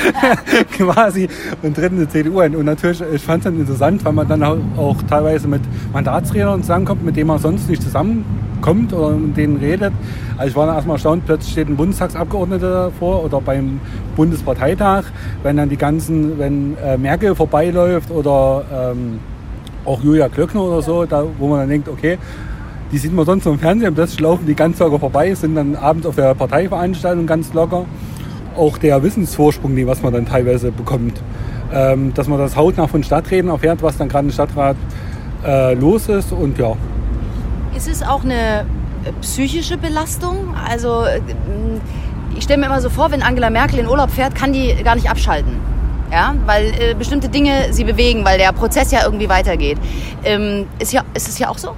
quasi, 0.76 1.28
und 1.62 1.76
treten 1.76 1.96
in 1.96 2.06
die 2.06 2.08
CDU 2.08 2.40
ein. 2.40 2.56
Und 2.56 2.66
natürlich, 2.66 3.00
ich 3.14 3.22
fand 3.22 3.38
es 3.38 3.44
dann 3.44 3.60
interessant, 3.60 4.04
weil 4.04 4.12
man 4.12 4.28
dann 4.28 4.42
auch, 4.42 4.96
teilweise 5.08 5.46
mit 5.46 5.62
Mandatsrednern 5.92 6.62
zusammenkommt, 6.62 7.04
mit 7.04 7.16
denen 7.16 7.28
man 7.28 7.38
sonst 7.38 7.70
nicht 7.70 7.82
zusammenkommt 8.60 8.92
oder 8.92 9.10
mit 9.16 9.36
denen 9.36 9.56
redet. 9.56 9.92
Also 10.36 10.50
ich 10.50 10.56
war 10.56 10.66
dann 10.66 10.76
erstmal 10.76 10.96
erstaunt, 10.96 11.24
plötzlich 11.26 11.52
steht 11.52 11.68
ein 11.68 11.76
Bundestagsabgeordneter 11.76 12.90
davor 12.90 13.24
oder 13.24 13.40
beim 13.40 13.80
Bundesparteitag, 14.16 15.04
wenn 15.42 15.56
dann 15.56 15.68
die 15.68 15.76
ganzen, 15.76 16.38
wenn 16.38 16.76
äh, 16.78 16.96
Merkel 16.96 17.34
vorbeiläuft 17.34 18.10
oder 18.10 18.64
ähm, 18.72 19.18
auch 19.84 20.02
Julia 20.02 20.28
Klöckner 20.28 20.62
oder 20.62 20.82
so, 20.82 21.04
da, 21.04 21.24
wo 21.38 21.48
man 21.48 21.60
dann 21.60 21.68
denkt, 21.68 21.88
okay, 21.88 22.18
die 22.92 22.98
sieht 22.98 23.12
man 23.14 23.24
sonst 23.24 23.44
nur 23.44 23.54
im 23.54 23.60
Fernsehen, 23.60 23.94
plötzlich 23.94 24.20
laufen 24.20 24.46
die 24.46 24.54
ganz 24.54 24.78
locker 24.78 24.98
vorbei, 24.98 25.34
sind 25.34 25.54
dann 25.54 25.76
abends 25.76 26.06
auf 26.06 26.16
der 26.16 26.34
Parteiveranstaltung 26.34 27.26
ganz 27.26 27.52
locker. 27.54 27.86
Auch 28.56 28.78
der 28.78 29.02
Wissensvorsprung, 29.02 29.76
den 29.76 29.86
was 29.86 30.02
man 30.02 30.12
dann 30.12 30.26
teilweise 30.26 30.72
bekommt. 30.72 31.22
Ähm, 31.72 32.12
dass 32.14 32.26
man 32.26 32.40
das 32.40 32.56
hautnah 32.56 32.88
von 32.88 33.04
Stadträten 33.04 33.48
erfährt, 33.48 33.80
was 33.80 33.96
dann 33.96 34.08
gerade 34.08 34.26
im 34.26 34.32
Stadtrat 34.32 34.76
äh, 35.46 35.74
los 35.74 36.08
ist 36.08 36.32
und 36.32 36.58
ja. 36.58 36.76
Ist 37.74 37.88
es 37.88 38.02
auch 38.02 38.24
eine 38.24 38.66
äh, 39.04 39.12
psychische 39.20 39.76
Belastung? 39.78 40.54
Also 40.68 41.02
äh, 41.02 41.20
ich 42.36 42.44
stelle 42.44 42.60
mir 42.60 42.66
immer 42.66 42.80
so 42.80 42.90
vor, 42.90 43.10
wenn 43.10 43.22
Angela 43.22 43.50
Merkel 43.50 43.78
in 43.78 43.88
Urlaub 43.88 44.10
fährt, 44.10 44.34
kann 44.34 44.52
die 44.52 44.74
gar 44.82 44.94
nicht 44.94 45.08
abschalten. 45.08 45.58
Ja, 46.10 46.34
weil 46.44 46.72
äh, 46.80 46.94
bestimmte 46.94 47.28
Dinge 47.28 47.72
sie 47.72 47.84
bewegen, 47.84 48.24
weil 48.24 48.36
der 48.38 48.52
Prozess 48.52 48.90
ja 48.90 49.04
irgendwie 49.04 49.28
weitergeht. 49.28 49.78
Ähm, 50.24 50.66
ist, 50.80 50.92
ja, 50.92 51.04
ist 51.14 51.28
es 51.28 51.38
ja 51.38 51.48
auch 51.48 51.58
so? 51.58 51.76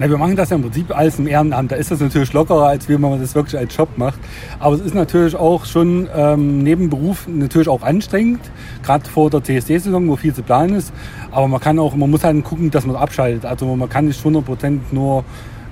Na, 0.00 0.08
wir 0.08 0.16
machen 0.16 0.36
das 0.36 0.50
ja 0.50 0.56
im 0.56 0.62
Prinzip 0.62 0.96
alles 0.96 1.18
im 1.18 1.26
Ehrenamt. 1.26 1.72
Da 1.72 1.76
ist 1.76 1.90
das 1.90 1.98
natürlich 1.98 2.32
lockerer, 2.32 2.68
als 2.68 2.88
wenn 2.88 3.00
man 3.00 3.20
das 3.20 3.34
wirklich 3.34 3.58
als 3.58 3.76
Job 3.76 3.88
macht. 3.96 4.20
Aber 4.60 4.76
es 4.76 4.80
ist 4.80 4.94
natürlich 4.94 5.34
auch 5.34 5.64
schon 5.64 6.08
ähm, 6.14 6.62
neben 6.62 6.88
Beruf 6.88 7.26
natürlich 7.26 7.68
auch 7.68 7.82
anstrengend, 7.82 8.40
gerade 8.84 9.08
vor 9.10 9.28
der 9.28 9.42
CSD-Saison, 9.42 10.08
wo 10.08 10.14
viel 10.14 10.32
zu 10.32 10.44
planen 10.44 10.76
ist. 10.76 10.92
Aber 11.32 11.48
man 11.48 11.60
kann 11.60 11.80
auch, 11.80 11.96
man 11.96 12.08
muss 12.10 12.22
halt 12.22 12.44
gucken, 12.44 12.70
dass 12.70 12.86
man 12.86 12.94
abschaltet. 12.94 13.44
Also 13.44 13.74
man 13.74 13.88
kann 13.88 14.04
nicht 14.04 14.24
100% 14.24 14.78
nur 14.92 15.24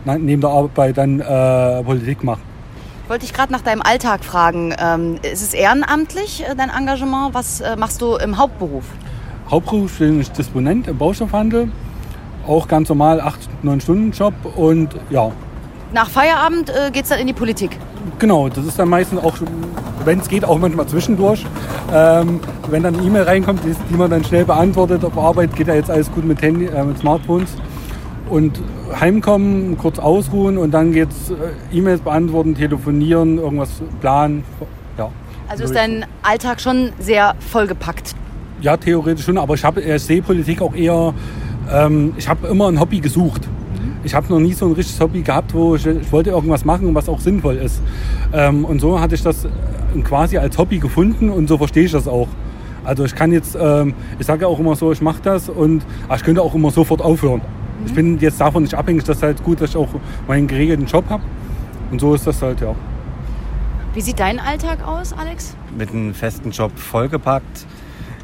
neben 0.05 0.40
der 0.40 0.50
Arbeit 0.50 0.99
dann 0.99 1.20
äh, 1.20 1.84
Politik 1.84 2.25
machen. 2.25 2.43
Wollte 3.06 3.26
ich 3.26 3.32
gerade 3.32 3.52
nach 3.52 3.61
deinem 3.61 3.82
Alltag 3.82 4.25
fragen. 4.25 4.75
Ähm, 4.76 5.20
ist 5.23 5.43
es 5.43 5.55
ehrenamtlich, 5.55 6.43
äh, 6.43 6.56
dein 6.56 6.70
Engagement? 6.70 7.32
Was 7.32 7.61
äh, 7.61 7.76
machst 7.76 8.02
du 8.02 8.17
im 8.17 8.38
Hauptberuf? 8.38 8.84
Hauptberuf 9.49 9.99
bin 10.00 10.20
ich 10.20 10.32
Disponent 10.32 10.88
im 10.88 10.99
Baustoffhandel 10.99 11.69
auch 12.47 12.69
ganz 12.69 12.89
normal 12.89 13.21
8-9-Stunden-Job 13.65 14.35
und 14.57 14.91
ja. 15.11 15.31
Nach 15.93 16.09
Feierabend 16.09 16.71
äh, 16.71 16.91
geht 16.91 17.05
es 17.05 17.11
dann 17.11 17.21
in 17.21 17.27
die 17.27 17.33
Politik? 17.33 17.79
Genau, 18.19 18.49
das 18.49 18.65
ist 18.65 18.79
dann 18.79 18.89
meistens 18.89 19.23
auch, 19.23 19.37
wenn 20.05 20.21
es 20.21 20.29
geht, 20.29 20.45
auch 20.45 20.59
manchmal 20.59 20.87
zwischendurch. 20.87 21.45
Ähm, 21.93 22.41
wenn 22.69 22.83
dann 22.83 22.97
eine 22.97 23.07
E-Mail 23.07 23.23
reinkommt, 23.23 23.61
die, 23.65 23.75
die, 23.91 23.97
man 23.97 24.11
dann 24.11 24.25
schnell 24.25 24.45
beantwortet, 24.45 25.05
auf 25.05 25.17
Arbeit 25.17 25.55
geht 25.55 25.69
ja 25.69 25.75
jetzt 25.75 25.91
alles 25.91 26.11
gut 26.11 26.25
mit, 26.25 26.41
Handy, 26.43 26.67
äh, 26.67 26.85
mit 26.85 26.99
Smartphones. 26.99 27.51
Und 28.29 28.61
heimkommen, 28.99 29.79
kurz 29.79 29.99
ausruhen 29.99 30.59
und 30.59 30.73
dann 30.73 30.93
geht 30.93 31.11
es 31.11 31.31
äh, 31.31 31.35
E-Mails 31.73 32.01
beantworten, 32.01 32.55
telefonieren, 32.55 33.39
irgendwas 33.39 33.71
planen. 34.01 34.45
Ja. 34.99 35.11
Also 35.49 35.65
ist 35.65 35.75
dein 35.75 36.07
Alltag 36.23 36.61
schon 36.61 36.93
sehr 36.99 37.35
vollgepackt? 37.39 38.15
Ja, 38.61 38.77
theoretisch 38.77 39.25
schon, 39.25 39.39
aber 39.39 39.55
ich, 39.55 39.65
hab, 39.65 39.77
ich 39.77 40.03
sehe 40.03 40.23
Politik 40.23 40.63
auch 40.63 40.75
eher 40.75 41.15
ähm, 41.71 42.15
ich 42.17 42.29
habe 42.29 42.47
immer 42.49 42.69
ein 42.69 42.81
Hobby 42.81 43.01
gesucht. 43.01 43.49
Ich 44.05 44.14
habe 44.14 44.33
noch 44.33 44.38
nie 44.38 44.52
so 44.52 44.67
ein 44.67 44.73
richtiges 44.73 45.00
Hobby 45.00 45.23
gehabt, 45.23 45.52
wo 45.52 45.75
ich, 45.75 45.85
ich 45.87 46.12
wollte 46.12 46.31
irgendwas 46.31 46.64
machen, 46.64 46.95
was 46.95 47.09
auch 47.09 47.21
sinnvoll 47.21 47.57
ist. 47.57 47.81
Ähm, 48.33 48.64
und 48.64 48.81
so 48.81 49.00
hatte 49.00 49.14
ich 49.14 49.23
das 49.23 49.45
äh, 49.45 49.49
quasi 50.02 50.38
als 50.38 50.57
Hobby 50.59 50.79
gefunden 50.79 51.31
und 51.31 51.49
so 51.49 51.59
verstehe 51.59 51.85
ich 51.85 51.93
das 51.93 52.07
auch. 52.07 52.29
Also 52.85 53.05
ich 53.05 53.17
kann 53.17 53.33
jetzt, 53.33 53.59
ähm, 53.61 53.95
ich 54.19 54.26
sage 54.26 54.43
ja 54.43 54.49
auch 54.49 54.61
immer 54.61 54.76
so, 54.76 54.93
ich 54.93 55.02
mache 55.02 55.21
das 55.23 55.49
und 55.49 55.85
ich 56.14 56.23
könnte 56.23 56.40
auch 56.40 56.55
immer 56.55 56.71
sofort 56.71 57.02
aufhören. 57.02 57.40
Mhm. 57.40 57.87
Ich 57.87 57.95
bin 57.95 58.19
jetzt 58.19 58.40
davon 58.40 58.62
nicht 58.62 58.75
abhängig, 58.75 59.02
dass 59.05 59.23
halt 59.23 59.43
gut, 59.43 59.61
dass 59.61 59.71
ich 59.71 59.76
auch 59.76 59.88
meinen 60.29 60.47
geregelten 60.47 60.87
Job 60.87 61.05
habe. 61.09 61.25
Und 61.90 62.00
so 62.00 62.14
ist 62.14 62.26
das 62.26 62.40
halt, 62.43 62.61
ja. 62.61 62.75
Wie 63.93 64.00
sieht 64.00 64.21
dein 64.21 64.38
Alltag 64.38 64.87
aus, 64.87 65.12
Alex? 65.12 65.57
Mit 65.76 65.90
einem 65.90 66.14
festen 66.14 66.50
Job 66.50 66.71
vollgepackt. 66.79 67.67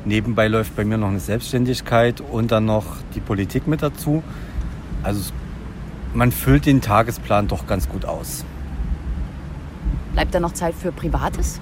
Nebenbei 0.04 0.48
läuft 0.48 0.74
bei 0.74 0.84
mir 0.84 0.98
noch 0.98 1.08
eine 1.08 1.20
Selbstständigkeit 1.20 2.20
und 2.20 2.50
dann 2.50 2.64
noch 2.64 2.96
die 3.14 3.20
Politik 3.20 3.68
mit 3.68 3.82
dazu. 3.82 4.22
Also 5.02 5.32
man 6.12 6.32
füllt 6.32 6.66
den 6.66 6.80
Tagesplan 6.80 7.46
doch 7.46 7.66
ganz 7.66 7.88
gut 7.88 8.04
aus. 8.04 8.44
Bleibt 10.12 10.34
da 10.34 10.40
noch 10.40 10.52
Zeit 10.52 10.74
für 10.74 10.90
Privates? 10.92 11.60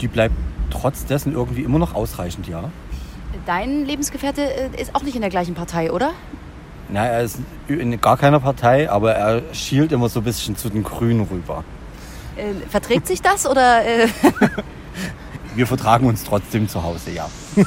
Die 0.00 0.08
bleibt 0.08 0.34
trotz 0.70 1.06
dessen 1.06 1.32
irgendwie 1.32 1.62
immer 1.62 1.78
noch 1.78 1.94
ausreichend, 1.94 2.48
ja. 2.48 2.70
Dein 3.46 3.86
Lebensgefährte 3.86 4.42
äh, 4.42 4.80
ist 4.80 4.94
auch 4.94 5.02
nicht 5.02 5.14
in 5.14 5.20
der 5.20 5.30
gleichen 5.30 5.54
Partei, 5.54 5.92
oder? 5.92 6.12
Na, 6.88 7.06
er 7.06 7.22
ist 7.22 7.38
in 7.68 8.00
gar 8.00 8.16
keiner 8.16 8.40
Partei, 8.40 8.90
aber 8.90 9.14
er 9.14 9.54
schielt 9.54 9.92
immer 9.92 10.08
so 10.08 10.20
ein 10.20 10.24
bisschen 10.24 10.56
zu 10.56 10.68
den 10.68 10.82
Grünen 10.82 11.22
rüber. 11.22 11.64
Äh, 12.36 12.68
verträgt 12.68 13.06
sich 13.06 13.22
das 13.22 13.46
oder? 13.46 13.84
Äh 13.86 14.08
wir 15.56 15.66
vertragen 15.66 16.06
uns 16.06 16.24
trotzdem 16.24 16.68
zu 16.68 16.82
Hause, 16.82 17.10
ja. 17.12 17.28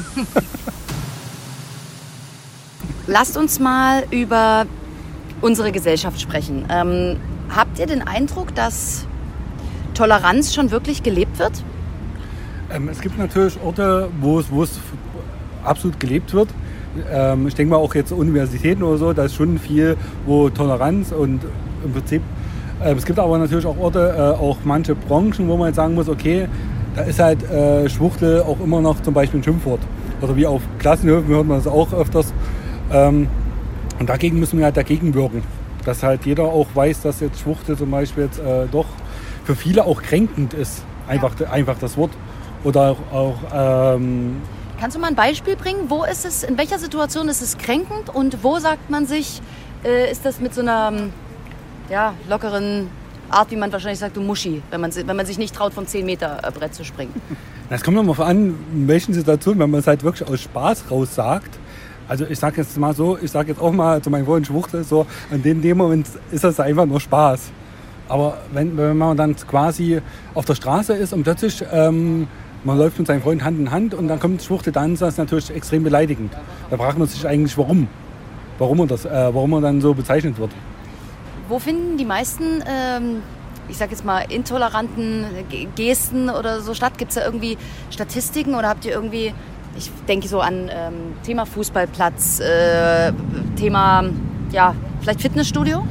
Lasst 3.08 3.38
uns 3.38 3.60
mal 3.60 4.03
über 4.12 4.67
unsere 5.41 5.72
Gesellschaft 5.72 6.22
sprechen. 6.22 6.65
Ähm, 6.69 7.17
habt 7.53 7.79
ihr 7.79 7.88
den 7.88 8.03
Eindruck, 8.08 8.53
dass 8.53 9.08
Toleranz 9.96 10.53
schon 10.53 10.69
wirklich 10.72 11.01
gelebt 11.01 11.39
wird? 11.39 11.63
Ähm, 12.72 12.88
es 12.89 13.01
gibt 13.01 13.17
natürlich 13.17 13.60
Orte, 13.63 14.10
wo 14.22 14.39
es, 14.39 14.48
absolut 15.63 16.00
gelebt 16.00 16.34
wird. 16.34 16.50
Ähm, 17.12 17.48
ich 17.48 17.55
denke 17.55 17.72
mal 17.72 17.77
auch 17.77 17.96
jetzt 17.96 18.12
Universitäten 18.12 18.84
oder 18.84 18.98
so, 18.98 19.13
da 19.13 19.25
ist 19.25 19.36
schon 19.36 19.58
viel, 19.60 19.98
wo 20.25 20.50
Toleranz 20.50 21.12
und 21.12 21.41
im 21.84 21.93
Prinzip, 21.93 22.22
äh, 22.81 22.93
es 22.93 23.05
gibt 23.05 23.19
aber 23.19 23.38
natürlich 23.38 23.65
auch 23.65 23.77
Orte, 23.77 24.15
äh, 24.15 24.41
auch 24.41 24.58
manche 24.63 24.96
Branchen, 24.96 25.48
wo 25.48 25.58
man 25.58 25.67
jetzt 25.67 25.75
sagen 25.75 25.96
muss, 25.96 26.08
okay, 26.08 26.48
da 27.00 27.06
ist 27.06 27.20
halt 27.20 27.50
äh, 27.50 27.88
Schwuchtel 27.88 28.41
auch 28.41 28.60
immer 28.60 28.82
noch 28.82 29.01
zum 29.01 29.13
Beispiel 29.13 29.39
ein 29.39 29.44
Schimpfwort. 29.44 29.79
oder 30.22 30.36
wie 30.36 30.46
auf 30.46 30.62
Klassenhöfen 30.79 31.29
hört 31.29 31.48
man 31.48 31.58
das 31.58 31.68
auch 31.68 31.94
öfters. 31.94 32.34
Ähm, 32.91 33.29
und 34.00 34.10
dagegen 34.10 34.38
müssen 34.38 34.58
wir 34.60 34.65
halt 34.65 34.75
dagegen 34.75 35.13
wirken. 35.13 35.44
Dass 35.86 36.03
halt 36.03 36.25
jeder 36.25 36.44
auch 36.44 36.68
weiß, 36.74 37.01
dass 37.01 37.22
jetzt 37.22 37.39
Schwuchtel 37.39 37.77
zum 37.77 37.89
Beispiel 37.89 38.25
jetzt 38.25 38.39
äh, 38.39 38.68
doch 38.70 38.86
für 39.46 39.56
viele 39.56 39.86
auch 39.86 40.01
kränkend 40.01 40.53
ist. 40.53 40.84
Einfach, 41.08 41.39
einfach 41.50 41.77
das 41.79 41.96
Wort. 41.96 42.12
Oder 42.65 42.91
auch, 42.91 43.13
auch 43.13 43.96
ähm, 43.96 44.41
Kannst 44.77 44.98
du 44.98 45.00
mal 45.01 45.08
ein 45.08 45.15
Beispiel 45.15 45.56
bringen? 45.56 45.86
Wo 45.88 46.03
ist 46.03 46.25
es, 46.25 46.44
in 46.44 46.58
welcher 46.58 46.79
Situation 46.79 47.29
ist 47.29 47.41
es 47.41 47.58
kränkend 47.58 48.13
und 48.13 48.44
wo 48.44 48.60
sagt 48.60 48.89
man 48.89 49.06
sich, 49.06 49.41
äh, 49.86 50.12
ist 50.12 50.25
das 50.25 50.41
mit 50.41 50.53
so 50.53 50.60
einer 50.60 50.91
ja, 51.89 52.13
lockeren 52.27 52.89
Art, 53.31 53.51
wie 53.51 53.55
man 53.55 53.71
wahrscheinlich 53.71 54.00
sagt, 54.00 54.17
du 54.17 54.21
Muschi, 54.21 54.62
wenn 54.71 54.81
man, 54.81 54.95
wenn 54.95 55.15
man 55.15 55.25
sich 55.25 55.38
nicht 55.38 55.55
traut, 55.55 55.74
vom 55.74 55.86
10 55.86 56.05
Meter 56.05 56.39
äh, 56.43 56.51
Brett 56.51 56.74
zu 56.74 56.83
springen? 56.83 57.13
Das 57.69 57.83
kommt 57.83 57.98
nochmal 57.98 58.29
an, 58.29 58.55
in 58.74 58.88
welchen 58.88 59.13
Situationen, 59.13 59.59
wenn 59.59 59.69
man 59.69 59.81
es 59.81 59.88
halt 59.88 60.03
wirklich 60.03 60.27
aus 60.27 60.41
Spaß 60.41 60.86
raus 60.89 61.13
sagt. 61.13 61.59
Also 62.07 62.25
ich 62.25 62.39
sage 62.39 62.62
jetzt 62.62 62.75
mal 62.77 62.95
so, 62.95 63.17
ich 63.21 63.29
sage 63.29 63.50
jetzt 63.50 63.62
auch 63.62 63.71
mal 63.71 64.01
zu 64.01 64.09
meinem 64.09 64.25
Freund 64.25 64.48
Schwuchtel, 64.48 64.83
so, 64.83 65.05
in 65.29 65.43
dem, 65.43 65.62
dem 65.62 65.77
Moment 65.77 66.07
ist 66.31 66.43
das 66.43 66.59
einfach 66.59 66.88
nur 66.88 67.00
Spaß. 67.00 67.51
Aber 68.07 68.39
wenn, 68.51 68.75
wenn 68.75 68.98
man 68.98 69.15
dann 69.15 69.36
quasi 69.36 70.01
auf 70.33 70.45
der 70.45 70.55
Straße 70.55 70.93
ist 70.93 71.13
und 71.13 71.24
plötzlich 71.24 71.63
ähm, 71.71 72.27
man 72.63 72.77
läuft 72.77 72.98
mit 72.98 73.07
seinem 73.07 73.21
Freund 73.21 73.43
Hand 73.43 73.59
in 73.59 73.71
Hand 73.71 73.93
und 73.93 74.07
dann 74.07 74.19
kommt 74.19 74.41
Schwuchtel 74.41 74.74
dann, 74.74 74.93
ist 74.93 75.01
das 75.01 75.17
natürlich 75.17 75.51
extrem 75.51 75.83
beleidigend. 75.83 76.33
Da 76.69 76.77
fragt 76.77 76.98
man 76.98 77.07
sich 77.07 77.25
eigentlich, 77.27 77.57
warum. 77.57 77.88
Warum 78.57 78.79
er, 78.79 78.88
das, 78.88 79.05
äh, 79.05 79.09
warum 79.12 79.53
er 79.53 79.62
dann 79.62 79.79
so 79.79 79.93
bezeichnet 79.93 80.38
wird. 80.38 80.51
Wo 81.50 81.58
finden 81.58 81.98
die 81.98 82.06
meisten, 82.06 82.63
ähm, 82.68 83.24
ich 83.70 83.77
sag 83.77 83.89
jetzt 83.89 84.06
mal, 84.06 84.20
intoleranten 84.29 85.25
Gesten 85.75 86.29
oder 86.29 86.62
so 86.62 86.75
statt? 86.75 87.00
Gibt 87.00 87.10
es 87.10 87.15
da 87.15 87.25
irgendwie 87.25 87.58
Statistiken 87.89 88.53
oder 88.53 88.70
habt 88.70 88.86
ihr 88.86 88.91
irgendwie, 88.91 89.34
ich 89.75 89.89
denke 90.08 90.27
so 90.27 90.41
an 90.41 90.70
ähm, 90.72 90.94
Thema 91.24 91.48
Fußballplatz, 91.48 92.39
äh, 92.39 93.12
Thema, 93.56 94.03
ja, 94.51 94.75
vielleicht 95.01 95.22
Fitnessstudio? 95.22 95.84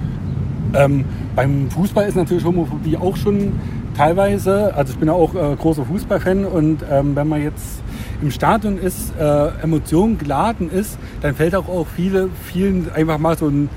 Ähm, 0.74 1.04
beim 1.34 1.68
Fußball 1.72 2.06
ist 2.06 2.14
natürlich 2.14 2.44
Homophobie 2.44 2.96
auch 2.96 3.16
schon 3.16 3.58
teilweise, 3.96 4.72
also 4.76 4.92
ich 4.92 4.98
bin 5.00 5.08
ja 5.08 5.14
auch 5.14 5.34
äh, 5.34 5.56
großer 5.56 5.84
Fußballfan 5.86 6.44
und 6.44 6.84
ähm, 6.88 7.16
wenn 7.16 7.26
man 7.26 7.42
jetzt 7.42 7.82
im 8.22 8.30
Stadion 8.30 8.78
ist, 8.78 9.12
äh, 9.18 9.48
Emotionen 9.62 10.18
geladen 10.18 10.70
ist, 10.70 10.98
dann 11.20 11.34
fällt 11.34 11.56
auch, 11.56 11.68
auch 11.68 11.86
viele, 11.96 12.28
vielen 12.44 12.92
einfach 12.92 13.18
mal 13.18 13.36
so 13.36 13.48
ein, 13.48 13.68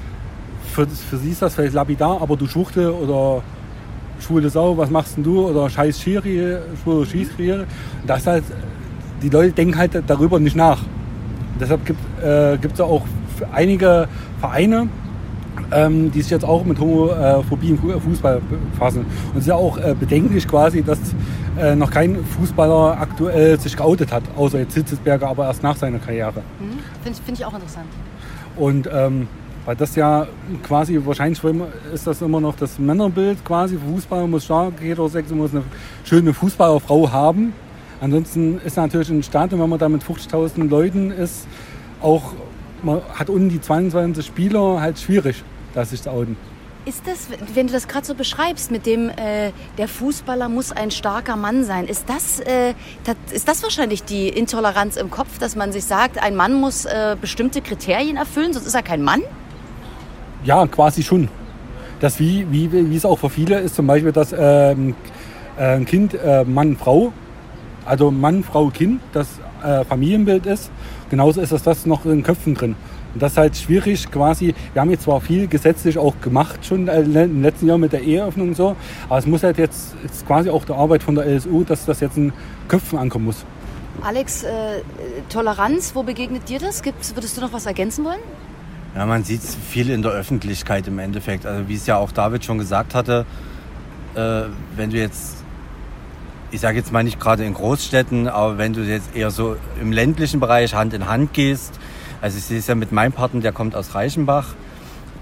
für, 0.72 0.88
für 0.88 1.18
sie 1.18 1.32
ist 1.32 1.42
das 1.42 1.56
vielleicht 1.56 1.74
lapidar, 1.74 2.22
aber 2.22 2.36
du 2.36 2.48
Schuchte 2.48 2.96
oder 2.96 3.44
schwule 4.20 4.50
Sau, 4.50 4.78
was 4.78 4.90
machst 4.90 5.18
denn 5.18 5.24
du? 5.24 5.48
Oder 5.50 5.70
scheiß 5.70 6.00
Schiri, 6.00 6.58
schwule 6.84 7.06
Schießschiri. 7.06 7.66
Das 8.06 8.26
halt, 8.28 8.44
die 9.22 9.30
Leute 9.30 9.52
denken 9.52 9.78
halt 9.78 10.02
darüber 10.08 10.40
nicht 10.40 10.56
nach. 10.56 10.80
deshalb 11.60 11.86
gibt 11.86 12.00
es 12.74 12.80
äh, 12.80 12.84
auch 12.84 13.04
einige 13.52 14.08
Vereine, 14.40 14.88
ähm, 15.72 16.12
die 16.12 16.22
sich 16.22 16.32
jetzt 16.32 16.46
auch 16.46 16.64
mit 16.64 16.80
Homophobie 16.80 17.70
im 17.70 18.02
Fußball 18.02 18.42
befassen. 18.72 19.00
Und 19.00 19.36
es 19.36 19.42
ist 19.42 19.48
ja 19.48 19.56
auch 19.56 19.78
äh, 19.78 19.96
bedenklich 20.00 20.48
quasi, 20.48 20.84
dass 20.84 21.00
äh, 21.60 21.76
noch 21.76 21.92
kein 21.92 22.24
Fußballer 22.24 23.00
aktuell 23.00 23.60
sich 23.60 23.76
geoutet 23.76 24.12
hat, 24.12 24.24
außer 24.38 24.60
jetzt 24.60 24.74
Hitzesberger, 24.74 25.28
aber 25.28 25.46
erst 25.46 25.64
nach 25.64 25.76
seiner 25.76 26.00
Karriere. 26.00 26.42
Mhm. 26.60 26.80
Finde 27.04 27.20
find 27.26 27.40
ich 27.40 27.46
auch 27.46 27.54
interessant. 27.54 27.88
Und 28.58 28.90
ähm, 28.92 29.28
weil 29.66 29.76
das 29.76 29.96
ja 29.96 30.28
quasi, 30.64 31.00
wahrscheinlich 31.04 31.42
ist 31.94 32.08
das 32.08 32.22
immer 32.22 32.42
noch 32.42 32.56
das 32.56 32.80
Männerbild 32.80 33.44
quasi, 33.46 33.78
Fußballer 33.78 34.28
muss 34.28 34.46
stark, 34.46 34.74
heterosexuell 34.82 35.40
muss 35.40 35.52
eine 35.52 35.64
schöne 36.04 36.34
Fußballerfrau 36.34 37.12
haben. 37.12 37.54
Ansonsten 38.00 38.60
ist 38.66 38.78
natürlich 38.78 39.10
ein 39.10 39.24
Stadion, 39.24 39.62
wenn 39.62 39.70
man 39.70 39.80
da 39.80 39.88
mit 39.88 40.04
50.000 40.04 40.70
Leuten 40.70 41.12
ist, 41.12 41.48
auch, 42.02 42.34
man 42.82 43.02
hat 43.14 43.30
unten 43.30 43.50
die 43.50 43.62
22 43.62 44.26
Spieler 44.26 44.82
halt 44.82 45.00
schwierig 45.00 45.44
dass 45.74 45.92
sich 45.92 46.08
outen. 46.08 46.38
Ist 46.84 47.06
das, 47.06 47.28
wenn 47.54 47.68
du 47.68 47.74
das 47.74 47.88
gerade 47.88 48.08
so 48.08 48.16
beschreibst, 48.16 48.72
mit 48.72 48.88
dem 48.88 49.10
äh, 49.10 49.52
der 49.78 49.88
Fußballer 49.88 50.50
muss 50.50 50.72
ein 50.72 50.90
starker 50.90 51.36
Mann 51.36 51.64
sein, 51.64 51.86
ist 51.86 52.10
das, 52.10 52.40
äh, 52.40 52.74
das, 53.04 53.16
ist 53.32 53.48
das 53.48 53.62
wahrscheinlich 53.62 54.04
die 54.04 54.30
Intoleranz 54.30 54.98
im 54.98 55.12
Kopf, 55.12 55.38
dass 55.38 55.56
man 55.56 55.72
sich 55.72 55.86
sagt, 55.86 56.22
ein 56.22 56.36
Mann 56.36 56.56
muss 56.56 56.86
äh, 56.86 57.16
bestimmte 57.22 57.62
Kriterien 57.62 58.18
erfüllen, 58.18 58.54
sonst 58.54 58.66
ist 58.66 58.74
er 58.74 58.82
kein 58.82 59.04
Mann? 59.04 59.22
Ja, 60.44 60.66
quasi 60.68 61.04
schon. 61.04 61.28
Das 62.00 62.20
wie, 62.20 62.48
wie, 62.50 62.72
wie 62.72 62.96
es 62.96 63.06
auch 63.06 63.20
für 63.20 63.30
viele 63.30 63.60
ist, 63.60 63.76
zum 63.76 63.86
Beispiel, 63.86 64.12
dass 64.12 64.34
ähm, 64.38 64.96
äh, 65.58 65.76
ein 65.76 65.86
Kind 65.86 66.16
äh, 66.16 66.44
Mann, 66.44 66.76
Frau, 66.76 67.14
also 67.86 68.10
Mann, 68.10 68.44
Frau, 68.44 68.70
Kind, 68.70 69.02
das 69.14 69.28
äh, 69.64 69.86
Familienbild 69.86 70.48
ist. 70.48 70.72
Genauso 71.12 71.42
ist 71.42 71.52
das, 71.52 71.62
das 71.62 71.86
noch 71.86 72.06
in 72.06 72.12
den 72.12 72.24
Köpfen 72.24 72.56
drin. 72.56 72.76
Und 73.14 73.22
das 73.22 73.34
ist 73.34 73.38
halt 73.38 73.56
schwierig 73.56 74.10
quasi. 74.10 74.56
Wir 74.74 74.82
haben 74.82 74.90
jetzt 74.90 75.04
zwar 75.04 75.22
viel 75.22 75.48
gesetzlich 75.48 75.98
auch 75.98 76.16
gemacht 76.22 76.66
schon 76.66 76.88
äh, 76.88 77.02
im 77.02 77.44
letzten 77.44 77.68
Jahr 77.68 77.78
mit 77.78 77.94
der 77.94 78.02
Eheöffnung 78.02 78.50
und 78.50 78.56
so, 78.56 78.76
aber 79.10 79.20
es 79.20 79.28
muss 79.28 79.44
halt 79.44 79.60
jetzt, 79.60 79.96
jetzt 80.02 80.26
quasi 80.26 80.50
auch 80.50 80.66
der 80.66 80.78
Arbeit 80.78 81.04
von 81.04 81.16
der 81.16 81.26
LSU, 81.26 81.64
dass 81.64 81.86
das 81.86 82.00
jetzt 82.00 82.18
in 82.18 82.34
Köpfen 82.68 82.98
ankommen 82.98 83.26
muss. 83.26 83.46
Alex, 84.02 84.44
äh, 84.44 84.82
Toleranz, 85.30 85.94
wo 85.94 86.02
begegnet 86.02 86.50
dir 86.50 86.60
das? 86.60 86.82
Gibt's, 86.82 87.14
würdest 87.16 87.38
du 87.38 87.42
noch 87.42 87.54
was 87.54 87.66
ergänzen 87.66 88.06
wollen? 88.06 88.22
Ja, 88.96 89.06
man 89.06 89.24
sieht 89.24 89.42
es 89.42 89.56
viel 89.56 89.90
in 89.90 90.02
der 90.02 90.12
Öffentlichkeit 90.12 90.88
im 90.88 91.00
Endeffekt. 91.00 91.46
Also 91.46 91.70
wie 91.70 91.76
es 91.76 91.86
ja 91.88 91.96
auch 91.96 92.12
David 92.12 92.44
schon 92.44 92.58
gesagt 92.58 92.94
hatte, 92.94 93.26
äh, 94.16 94.44
wenn 94.76 94.90
du 94.90 94.98
jetzt, 94.98 95.38
ich 96.52 96.60
sage 96.60 96.78
jetzt 96.78 96.92
mal 96.92 97.04
nicht 97.04 97.20
gerade 97.20 97.46
in 97.46 97.54
Großstädten, 97.54 98.28
aber 98.28 98.58
wenn 98.58 98.74
du 98.74 98.82
jetzt 98.82 99.16
eher 99.16 99.32
so 99.32 99.56
im 99.80 99.94
ländlichen 99.94 100.42
Bereich 100.42 100.74
Hand 100.74 100.94
in 100.94 101.08
Hand 101.08 101.34
gehst, 101.34 101.80
also 102.22 102.38
ich 102.38 102.44
sehe 102.44 102.60
es 102.60 102.68
ja 102.68 102.76
mit 102.76 102.92
meinem 102.92 103.14
Partner, 103.14 103.40
der 103.40 103.54
kommt 103.54 103.76
aus 103.76 103.96
Reichenbach. 103.96 104.56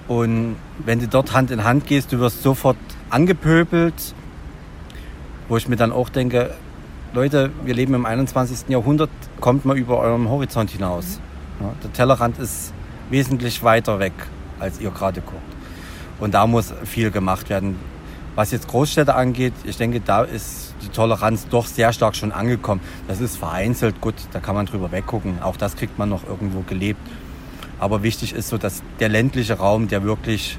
Und 0.07 0.55
wenn 0.83 0.99
du 0.99 1.07
dort 1.07 1.33
Hand 1.33 1.51
in 1.51 1.63
Hand 1.63 1.85
gehst, 1.85 2.11
du 2.11 2.19
wirst 2.19 2.41
sofort 2.41 2.77
angepöbelt, 3.11 4.15
wo 5.47 5.57
ich 5.57 5.67
mir 5.67 5.75
dann 5.75 5.91
auch 5.91 6.09
denke, 6.09 6.55
Leute, 7.13 7.51
wir 7.63 7.75
leben 7.75 7.93
im 7.93 8.07
21. 8.07 8.69
Jahrhundert, 8.69 9.11
kommt 9.39 9.65
mal 9.65 9.77
über 9.77 9.99
eurem 9.99 10.27
Horizont 10.27 10.71
hinaus. 10.71 11.19
Ja, 11.59 11.71
der 11.83 11.93
Tellerrand 11.93 12.39
ist 12.39 12.73
wesentlich 13.09 13.63
weiter 13.63 13.99
weg, 13.99 14.13
als 14.59 14.79
ihr 14.79 14.91
gerade 14.91 15.21
guckt. 15.21 15.41
Und 16.19 16.33
da 16.33 16.47
muss 16.47 16.73
viel 16.83 17.11
gemacht 17.11 17.49
werden. 17.49 17.77
Was 18.35 18.51
jetzt 18.51 18.67
Großstädte 18.67 19.15
angeht, 19.15 19.53
ich 19.63 19.77
denke, 19.77 19.99
da 19.99 20.23
ist 20.23 20.73
die 20.81 20.89
Toleranz 20.89 21.47
doch 21.49 21.65
sehr 21.65 21.91
stark 21.91 22.15
schon 22.15 22.31
angekommen. 22.31 22.81
Das 23.07 23.19
ist 23.19 23.37
vereinzelt, 23.37 23.99
gut, 24.01 24.15
da 24.31 24.39
kann 24.39 24.55
man 24.55 24.65
drüber 24.65 24.91
weggucken. 24.91 25.41
Auch 25.41 25.57
das 25.57 25.75
kriegt 25.75 25.97
man 25.97 26.09
noch 26.09 26.25
irgendwo 26.27 26.61
gelebt. 26.61 27.01
Aber 27.79 28.03
wichtig 28.03 28.33
ist 28.33 28.49
so, 28.49 28.57
dass 28.57 28.83
der 28.99 29.09
ländliche 29.09 29.57
Raum, 29.57 29.87
der 29.87 30.03
wirklich 30.03 30.57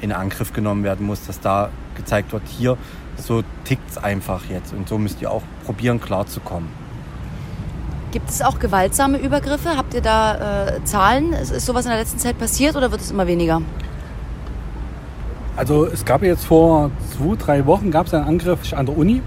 in 0.00 0.12
Angriff 0.12 0.52
genommen 0.52 0.84
werden 0.84 1.04
muss, 1.04 1.26
dass 1.26 1.40
da 1.40 1.70
gezeigt 1.94 2.32
wird, 2.32 2.42
hier, 2.46 2.76
so 3.16 3.42
tickt 3.64 3.90
es 3.90 3.98
einfach 3.98 4.44
jetzt. 4.48 4.72
Und 4.72 4.88
so 4.88 4.98
müsst 4.98 5.20
ihr 5.20 5.30
auch 5.30 5.42
probieren, 5.64 6.00
klarzukommen. 6.00 6.68
Gibt 8.12 8.28
es 8.28 8.42
auch 8.42 8.58
gewaltsame 8.58 9.18
Übergriffe? 9.18 9.76
Habt 9.76 9.94
ihr 9.94 10.00
da 10.00 10.66
äh, 10.66 10.84
Zahlen? 10.84 11.32
Ist 11.32 11.64
sowas 11.64 11.84
in 11.84 11.90
der 11.90 12.00
letzten 12.00 12.18
Zeit 12.18 12.38
passiert 12.38 12.74
oder 12.74 12.90
wird 12.90 13.00
es 13.00 13.12
immer 13.12 13.26
weniger? 13.28 13.62
Also 15.56 15.86
es 15.86 16.04
gab 16.04 16.22
jetzt 16.22 16.44
vor 16.44 16.90
zwei, 17.16 17.36
drei 17.36 17.66
Wochen 17.66 17.90
gab 17.90 18.06
es 18.06 18.14
einen 18.14 18.24
Angriff 18.24 18.72
an 18.72 18.86
der 18.86 18.96
Uni, 18.96 19.22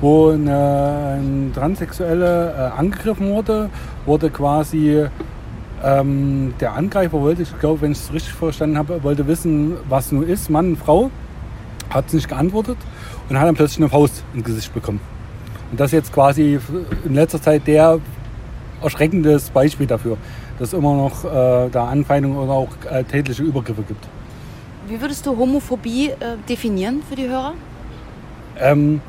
wo 0.00 0.30
eine, 0.30 1.18
ein 1.20 1.52
Transsexuelle 1.54 2.54
äh, 2.74 2.78
angegriffen 2.78 3.30
wurde, 3.30 3.70
wurde 4.06 4.30
quasi 4.30 5.06
ähm, 5.84 6.54
der 6.60 6.74
Angreifer 6.74 7.20
wollte, 7.20 7.42
ich 7.42 7.58
glaube, 7.60 7.82
wenn 7.82 7.92
ich 7.92 7.98
es 7.98 8.12
richtig 8.12 8.34
verstanden 8.34 8.76
habe, 8.76 9.02
wollte 9.02 9.26
wissen, 9.26 9.74
was 9.88 10.10
nun 10.12 10.26
ist, 10.26 10.50
Mann, 10.50 10.76
Frau, 10.76 11.10
hat 11.90 12.12
nicht 12.12 12.28
geantwortet 12.28 12.78
und 13.28 13.38
hat 13.38 13.46
dann 13.46 13.54
plötzlich 13.54 13.78
eine 13.78 13.88
Faust 13.88 14.24
ins 14.34 14.44
Gesicht 14.44 14.74
bekommen. 14.74 15.00
Und 15.70 15.78
das 15.78 15.88
ist 15.88 15.92
jetzt 15.92 16.12
quasi 16.12 16.58
in 17.04 17.14
letzter 17.14 17.40
Zeit 17.40 17.66
der 17.66 18.00
erschreckendes 18.82 19.50
Beispiel 19.50 19.86
dafür, 19.86 20.16
dass 20.58 20.68
es 20.68 20.74
immer 20.74 20.94
noch 20.94 21.24
äh, 21.24 21.68
da 21.70 21.88
Anfeindungen 21.88 22.38
oder 22.38 22.52
auch 22.52 22.68
äh, 22.90 23.04
tätliche 23.04 23.42
Übergriffe 23.42 23.82
gibt. 23.82 24.08
Wie 24.88 25.00
würdest 25.00 25.24
du 25.26 25.36
Homophobie 25.36 26.08
äh, 26.08 26.36
definieren 26.48 27.02
für 27.08 27.14
die 27.14 27.28
Hörer? 27.28 27.54
Ähm, 28.58 29.00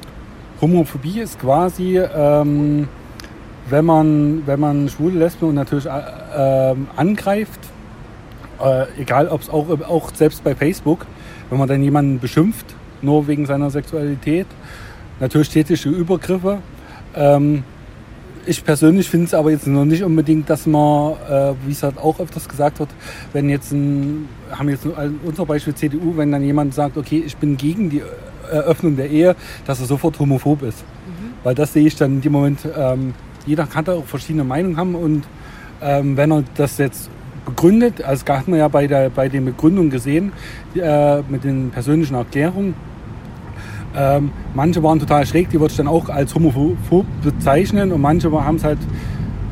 Homophobie 0.61 1.21
ist 1.21 1.39
quasi, 1.39 1.97
ähm, 1.97 2.87
wenn, 3.69 3.85
man, 3.85 4.43
wenn 4.45 4.59
man 4.59 4.89
schwule 4.89 5.17
Lesben 5.17 5.55
natürlich 5.55 5.87
äh, 5.87 5.91
ähm, 6.71 6.87
angreift, 6.95 7.59
äh, 8.63 8.85
egal 8.99 9.27
ob 9.29 9.41
es 9.41 9.49
auch, 9.49 9.67
auch 9.87 10.13
selbst 10.13 10.43
bei 10.43 10.53
Facebook, 10.53 11.07
wenn 11.49 11.57
man 11.57 11.67
dann 11.67 11.81
jemanden 11.81 12.19
beschimpft, 12.19 12.75
nur 13.01 13.27
wegen 13.27 13.47
seiner 13.47 13.71
Sexualität, 13.71 14.45
natürlich 15.21 15.49
tätige 15.49 15.89
Übergriffe. 15.89 16.57
Ähm, 17.15 17.63
ich 18.45 18.63
persönlich 18.65 19.07
finde 19.07 19.27
es 19.27 19.33
aber 19.33 19.51
jetzt 19.51 19.67
noch 19.67 19.85
nicht 19.85 20.03
unbedingt, 20.03 20.49
dass 20.49 20.65
man, 20.65 21.13
äh, 21.29 21.53
wie 21.65 21.71
es 21.71 21.83
halt 21.83 21.97
auch 21.97 22.19
öfters 22.19 22.49
gesagt 22.49 22.79
wird, 22.79 22.89
wenn 23.33 23.49
jetzt 23.49 23.71
ein, 23.71 24.27
haben 24.51 24.67
jetzt 24.67 24.85
unser 25.23 25.45
Beispiel 25.45 25.75
CDU, 25.75 26.17
wenn 26.17 26.31
dann 26.31 26.41
jemand 26.41 26.73
sagt, 26.73 26.97
okay, 26.97 27.23
ich 27.25 27.37
bin 27.37 27.55
gegen 27.55 27.89
die 27.89 28.01
Eröffnung 28.51 28.97
der 28.97 29.09
Ehe, 29.09 29.35
dass 29.65 29.79
er 29.79 29.85
sofort 29.85 30.19
homophob 30.19 30.63
ist. 30.63 30.79
Mhm. 30.79 31.33
Weil 31.43 31.55
das 31.55 31.71
sehe 31.71 31.85
ich 31.85 31.95
dann 31.95 32.15
in 32.15 32.21
dem 32.21 32.31
Moment 32.31 32.59
ähm, 32.75 33.13
jeder 33.45 33.65
kann 33.65 33.85
da 33.85 33.93
auch 33.93 34.05
verschiedene 34.05 34.43
Meinungen 34.43 34.77
haben 34.77 34.95
und 34.95 35.23
ähm, 35.81 36.17
wenn 36.17 36.31
er 36.31 36.43
das 36.55 36.77
jetzt 36.77 37.09
begründet, 37.45 38.03
also 38.03 38.23
das 38.25 38.37
hat 38.39 38.47
man 38.47 38.59
ja 38.59 38.67
bei, 38.67 38.87
der, 38.87 39.09
bei 39.09 39.29
den 39.29 39.45
Begründungen 39.45 39.89
gesehen, 39.89 40.31
äh, 40.75 41.21
mit 41.23 41.43
den 41.43 41.71
persönlichen 41.71 42.15
Erklärungen, 42.15 42.75
ähm, 43.95 44.31
manche 44.53 44.81
waren 44.83 45.00
total 45.00 45.25
schräg, 45.25 45.50
die 45.50 45.60
würde 45.60 45.71
ich 45.71 45.77
dann 45.77 45.88
auch 45.88 46.10
als 46.10 46.33
homophob 46.33 47.05
bezeichnen 47.24 47.91
und 47.91 48.01
manche 48.01 48.31
haben 48.31 48.62
halt, 48.63 48.79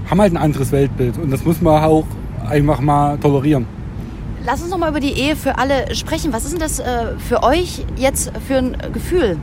haben 0.10 0.22
halt 0.22 0.34
ein 0.34 0.38
anderes 0.38 0.72
Weltbild 0.72 1.18
und 1.18 1.32
das 1.32 1.44
muss 1.46 1.62
man 1.62 1.84
auch 1.84 2.06
einfach 2.50 2.80
mal 2.80 3.18
tolerieren. 3.18 3.66
Lass 4.46 4.62
uns 4.62 4.72
noch 4.72 4.78
mal 4.78 4.90
über 4.90 5.00
die 5.00 5.12
Ehe 5.12 5.36
für 5.36 5.58
alle 5.58 5.94
sprechen. 5.94 6.32
Was 6.32 6.46
ist 6.46 6.54
denn 6.54 6.60
das 6.60 6.80
äh, 6.80 7.18
für 7.18 7.44
euch 7.44 7.86
jetzt 7.98 8.32
für 8.48 8.56
ein 8.56 8.78
Gefühl? 8.94 9.38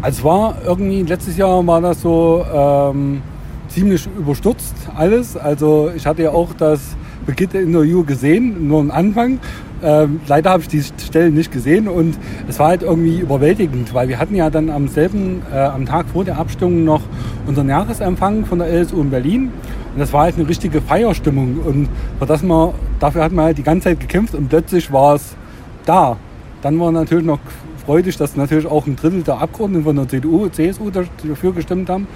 Also 0.00 0.18
es 0.18 0.24
war 0.24 0.56
irgendwie, 0.64 1.02
letztes 1.02 1.36
Jahr 1.36 1.66
war 1.66 1.80
das 1.80 2.02
so 2.02 2.44
ähm, 2.52 3.22
ziemlich 3.68 4.06
überstürzt 4.18 4.74
alles. 4.94 5.36
Also 5.36 5.90
ich 5.94 6.06
hatte 6.06 6.22
ja 6.22 6.30
auch 6.30 6.52
das 6.52 6.80
Beginn-Interview 7.26 8.04
gesehen, 8.04 8.68
nur 8.68 8.80
am 8.80 8.90
Anfang. 8.90 9.40
Ähm, 9.82 10.20
leider 10.26 10.50
habe 10.50 10.62
ich 10.62 10.68
die 10.68 10.82
Stellen 10.82 11.34
nicht 11.34 11.52
gesehen 11.52 11.88
und 11.88 12.18
es 12.48 12.58
war 12.58 12.68
halt 12.68 12.82
irgendwie 12.82 13.18
überwältigend, 13.18 13.92
weil 13.92 14.08
wir 14.08 14.18
hatten 14.18 14.34
ja 14.34 14.48
dann 14.48 14.70
am 14.70 14.88
selben, 14.88 15.42
äh, 15.52 15.58
am 15.58 15.84
Tag 15.84 16.06
vor 16.08 16.24
der 16.24 16.38
Abstimmung 16.38 16.84
noch 16.84 17.02
unseren 17.46 17.68
Jahresempfang 17.68 18.46
von 18.46 18.60
der 18.60 18.68
LSU 18.68 19.00
in 19.00 19.10
Berlin 19.10 19.50
und 19.92 20.00
das 20.00 20.12
war 20.12 20.22
halt 20.22 20.36
eine 20.36 20.48
richtige 20.48 20.80
Feierstimmung 20.80 21.58
und 21.58 21.88
für 22.18 22.26
das 22.26 22.42
man, 22.42 22.70
dafür 22.98 23.24
hat 23.24 23.32
man 23.32 23.46
halt 23.46 23.58
die 23.58 23.62
ganze 23.62 23.90
Zeit 23.90 24.00
gekämpft 24.00 24.34
und 24.34 24.48
plötzlich 24.48 24.92
war 24.92 25.16
es 25.16 25.36
da. 25.84 26.16
Dann 26.62 26.80
war 26.80 26.90
natürlich 26.90 27.26
noch 27.26 27.40
freudig, 27.84 28.16
dass 28.16 28.36
natürlich 28.36 28.66
auch 28.66 28.86
ein 28.86 28.96
Drittel 28.96 29.22
der 29.22 29.38
Abgeordneten 29.38 29.84
von 29.84 29.96
der 29.96 30.08
CDU, 30.08 30.48
CSU 30.48 30.90
dafür 30.90 31.52
gestimmt 31.52 31.90
haben 31.90 32.06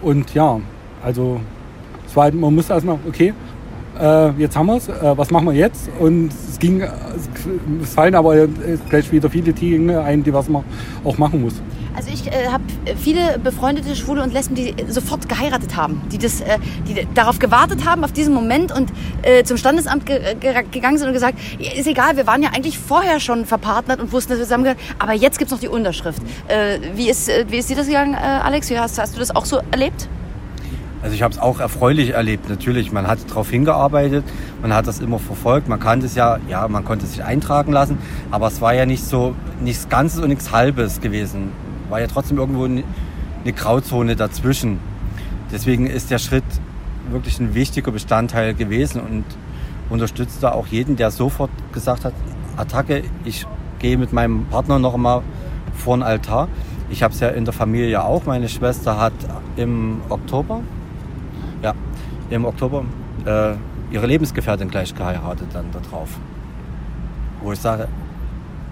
und 0.00 0.32
ja, 0.32 0.58
also 1.02 1.40
es 2.06 2.16
war 2.16 2.24
halt, 2.24 2.34
man 2.34 2.54
musste 2.54 2.72
erstmal, 2.72 2.98
okay, 3.06 3.34
äh, 4.00 4.30
jetzt 4.38 4.56
haben 4.56 4.66
wir 4.66 4.76
es, 4.76 4.88
äh, 4.88 5.16
was 5.16 5.30
machen 5.30 5.46
wir 5.46 5.54
jetzt? 5.54 5.90
Und 5.98 6.30
es 6.48 6.58
ging, 6.58 6.82
es 6.82 7.94
fallen 7.94 8.14
aber 8.14 8.46
gleich 8.88 9.10
wieder 9.12 9.30
viele 9.30 9.52
Dinge 9.52 10.00
ein, 10.02 10.22
die 10.22 10.32
was 10.32 10.48
man 10.48 10.64
auch 11.04 11.18
machen 11.18 11.42
muss. 11.42 11.54
Also 11.94 12.10
ich 12.12 12.28
äh, 12.28 12.46
habe 12.46 12.62
viele 12.96 13.38
befreundete 13.38 13.94
Schwule 13.96 14.22
und 14.22 14.32
Lesben, 14.32 14.54
die 14.54 14.74
sofort 14.88 15.28
geheiratet 15.28 15.76
haben, 15.76 16.00
die, 16.10 16.18
das, 16.18 16.40
äh, 16.40 16.58
die 16.88 17.06
darauf 17.14 17.38
gewartet 17.38 17.84
haben, 17.84 18.04
auf 18.04 18.12
diesen 18.12 18.32
Moment 18.32 18.72
und 18.72 18.90
äh, 19.22 19.44
zum 19.44 19.56
Standesamt 19.56 20.06
ge 20.06 20.34
ge 20.38 20.62
gegangen 20.70 20.98
sind 20.98 21.08
und 21.08 21.12
gesagt, 21.12 21.38
ist 21.58 21.86
egal, 21.86 22.16
wir 22.16 22.26
waren 22.26 22.42
ja 22.42 22.50
eigentlich 22.54 22.78
vorher 22.78 23.20
schon 23.20 23.44
verpartnert 23.44 24.00
und 24.00 24.12
wussten, 24.12 24.30
dass 24.30 24.38
wir 24.38 24.44
zusammengehören, 24.44 24.80
aber 24.98 25.12
jetzt 25.12 25.38
gibt 25.38 25.50
es 25.50 25.52
noch 25.52 25.60
die 25.60 25.68
Unterschrift. 25.68 26.22
Äh, 26.48 26.78
wie, 26.94 27.10
ist, 27.10 27.28
äh, 27.28 27.44
wie 27.48 27.58
ist 27.58 27.68
dir 27.68 27.76
das 27.76 27.86
gegangen, 27.86 28.14
Alex? 28.14 28.70
Hast, 28.70 28.98
hast 28.98 29.14
du 29.16 29.18
das 29.18 29.34
auch 29.34 29.44
so 29.44 29.60
erlebt? 29.70 30.08
Also 31.02 31.14
ich 31.14 31.22
habe 31.22 31.32
es 31.32 31.40
auch 31.40 31.60
erfreulich 31.60 32.10
erlebt. 32.10 32.48
Natürlich, 32.48 32.92
man 32.92 33.06
hat 33.06 33.18
darauf 33.28 33.48
hingearbeitet, 33.50 34.24
man 34.60 34.74
hat 34.74 34.86
das 34.86 35.00
immer 35.00 35.18
verfolgt, 35.18 35.68
man 35.68 35.80
kannte 35.80 36.06
es 36.06 36.14
ja, 36.14 36.38
ja, 36.48 36.68
man 36.68 36.84
konnte 36.84 37.06
sich 37.06 37.24
eintragen 37.24 37.72
lassen, 37.72 37.98
aber 38.30 38.48
es 38.48 38.60
war 38.60 38.74
ja 38.74 38.84
nicht 38.84 39.04
so 39.04 39.34
nichts 39.60 39.88
Ganzes 39.88 40.20
und 40.20 40.28
nichts 40.28 40.52
Halbes 40.52 41.00
gewesen. 41.00 41.52
War 41.88 42.00
ja 42.00 42.06
trotzdem 42.06 42.38
irgendwo 42.38 42.64
eine 42.64 42.84
Grauzone 43.52 44.14
dazwischen. 44.14 44.78
Deswegen 45.50 45.86
ist 45.86 46.10
der 46.10 46.18
Schritt 46.18 46.44
wirklich 47.10 47.40
ein 47.40 47.54
wichtiger 47.54 47.90
Bestandteil 47.90 48.54
gewesen 48.54 49.00
und 49.00 49.24
unterstützt 49.88 50.42
da 50.42 50.52
auch 50.52 50.66
jeden, 50.68 50.96
der 50.96 51.10
sofort 51.10 51.50
gesagt 51.72 52.04
hat, 52.04 52.12
Attacke, 52.56 53.02
ich 53.24 53.46
gehe 53.78 53.96
mit 53.96 54.12
meinem 54.12 54.44
Partner 54.46 54.78
noch 54.78 54.94
einmal 54.94 55.22
vor 55.74 55.96
den 55.96 56.02
Altar. 56.02 56.48
Ich 56.90 57.02
habe 57.02 57.14
es 57.14 57.20
ja 57.20 57.28
in 57.28 57.44
der 57.44 57.54
Familie 57.54 58.04
auch. 58.04 58.26
Meine 58.26 58.48
Schwester 58.48 59.00
hat 59.00 59.12
im 59.56 60.00
Oktober, 60.08 60.60
ja, 61.62 61.74
im 62.30 62.44
Oktober 62.44 62.84
äh, 63.24 63.54
ihre 63.90 64.06
Lebensgefährtin 64.06 64.70
gleich 64.70 64.94
geheiratet 64.94 65.48
dann 65.52 65.66
da 65.72 65.80
drauf. 65.80 66.10
Wo 67.42 67.52
ich 67.52 67.58
sage, 67.58 67.88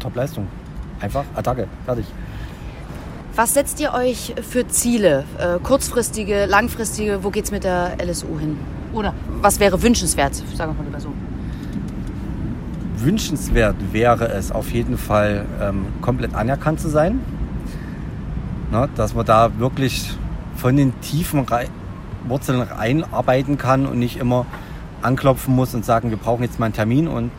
Top-Leistung. 0.00 0.46
Einfach 1.00 1.24
Attacke, 1.34 1.68
fertig. 1.84 2.06
Was 3.34 3.54
setzt 3.54 3.78
ihr 3.80 3.94
euch 3.94 4.34
für 4.42 4.66
Ziele? 4.66 5.24
Äh, 5.38 5.58
kurzfristige, 5.62 6.46
langfristige? 6.46 7.22
Wo 7.22 7.30
geht 7.30 7.44
es 7.44 7.50
mit 7.52 7.62
der 7.62 7.96
LSU 8.04 8.38
hin? 8.38 8.58
Oder 8.92 9.14
was 9.40 9.60
wäre 9.60 9.80
wünschenswert? 9.80 10.34
Sagen 10.34 10.72
wir 10.72 10.78
mal 10.78 10.84
lieber 10.84 11.00
so. 11.00 11.12
Wünschenswert 12.96 13.76
wäre 13.92 14.26
es 14.28 14.50
auf 14.50 14.72
jeden 14.72 14.98
Fall, 14.98 15.46
ähm, 15.62 15.86
komplett 16.00 16.34
anerkannt 16.34 16.80
zu 16.80 16.88
sein. 16.88 17.20
Na, 18.72 18.88
dass 18.88 19.14
man 19.14 19.24
da 19.24 19.56
wirklich 19.58 20.12
von 20.56 20.76
den 20.76 21.00
tiefen 21.00 21.46
Wurzeln 22.28 22.60
reinarbeiten 22.60 23.58
kann 23.58 23.86
und 23.86 23.98
nicht 23.98 24.18
immer 24.18 24.46
anklopfen 25.02 25.54
muss 25.54 25.74
und 25.74 25.84
sagen, 25.84 26.10
wir 26.10 26.16
brauchen 26.16 26.42
jetzt 26.42 26.58
mal 26.58 26.66
einen 26.66 26.74
Termin 26.74 27.08
und 27.08 27.30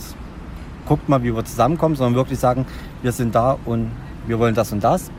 guckt 0.86 1.10
mal, 1.10 1.23
wie 1.23 1.36
wir 1.36 1.45
zusammenkommen, 1.45 1.95
sondern 1.95 2.15
wirklich 2.15 2.39
sagen, 2.39 2.65
wir 3.02 3.12
sind 3.12 3.36
da 3.36 3.58
und 3.65 3.91
wir 4.28 4.39
wollen 4.39 4.56
das 4.56 4.71
und 4.71 4.84
das. 4.84 5.12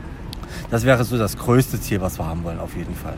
Das 0.71 0.85
wäre 0.85 1.05
so 1.05 1.17
das 1.17 1.37
größte 1.37 1.81
Ziel, 1.81 2.01
was 2.01 2.19
wir 2.19 2.27
haben 2.27 2.43
wollen, 2.45 2.59
auf 2.59 2.77
jeden 2.77 2.95
Fall. 2.95 3.15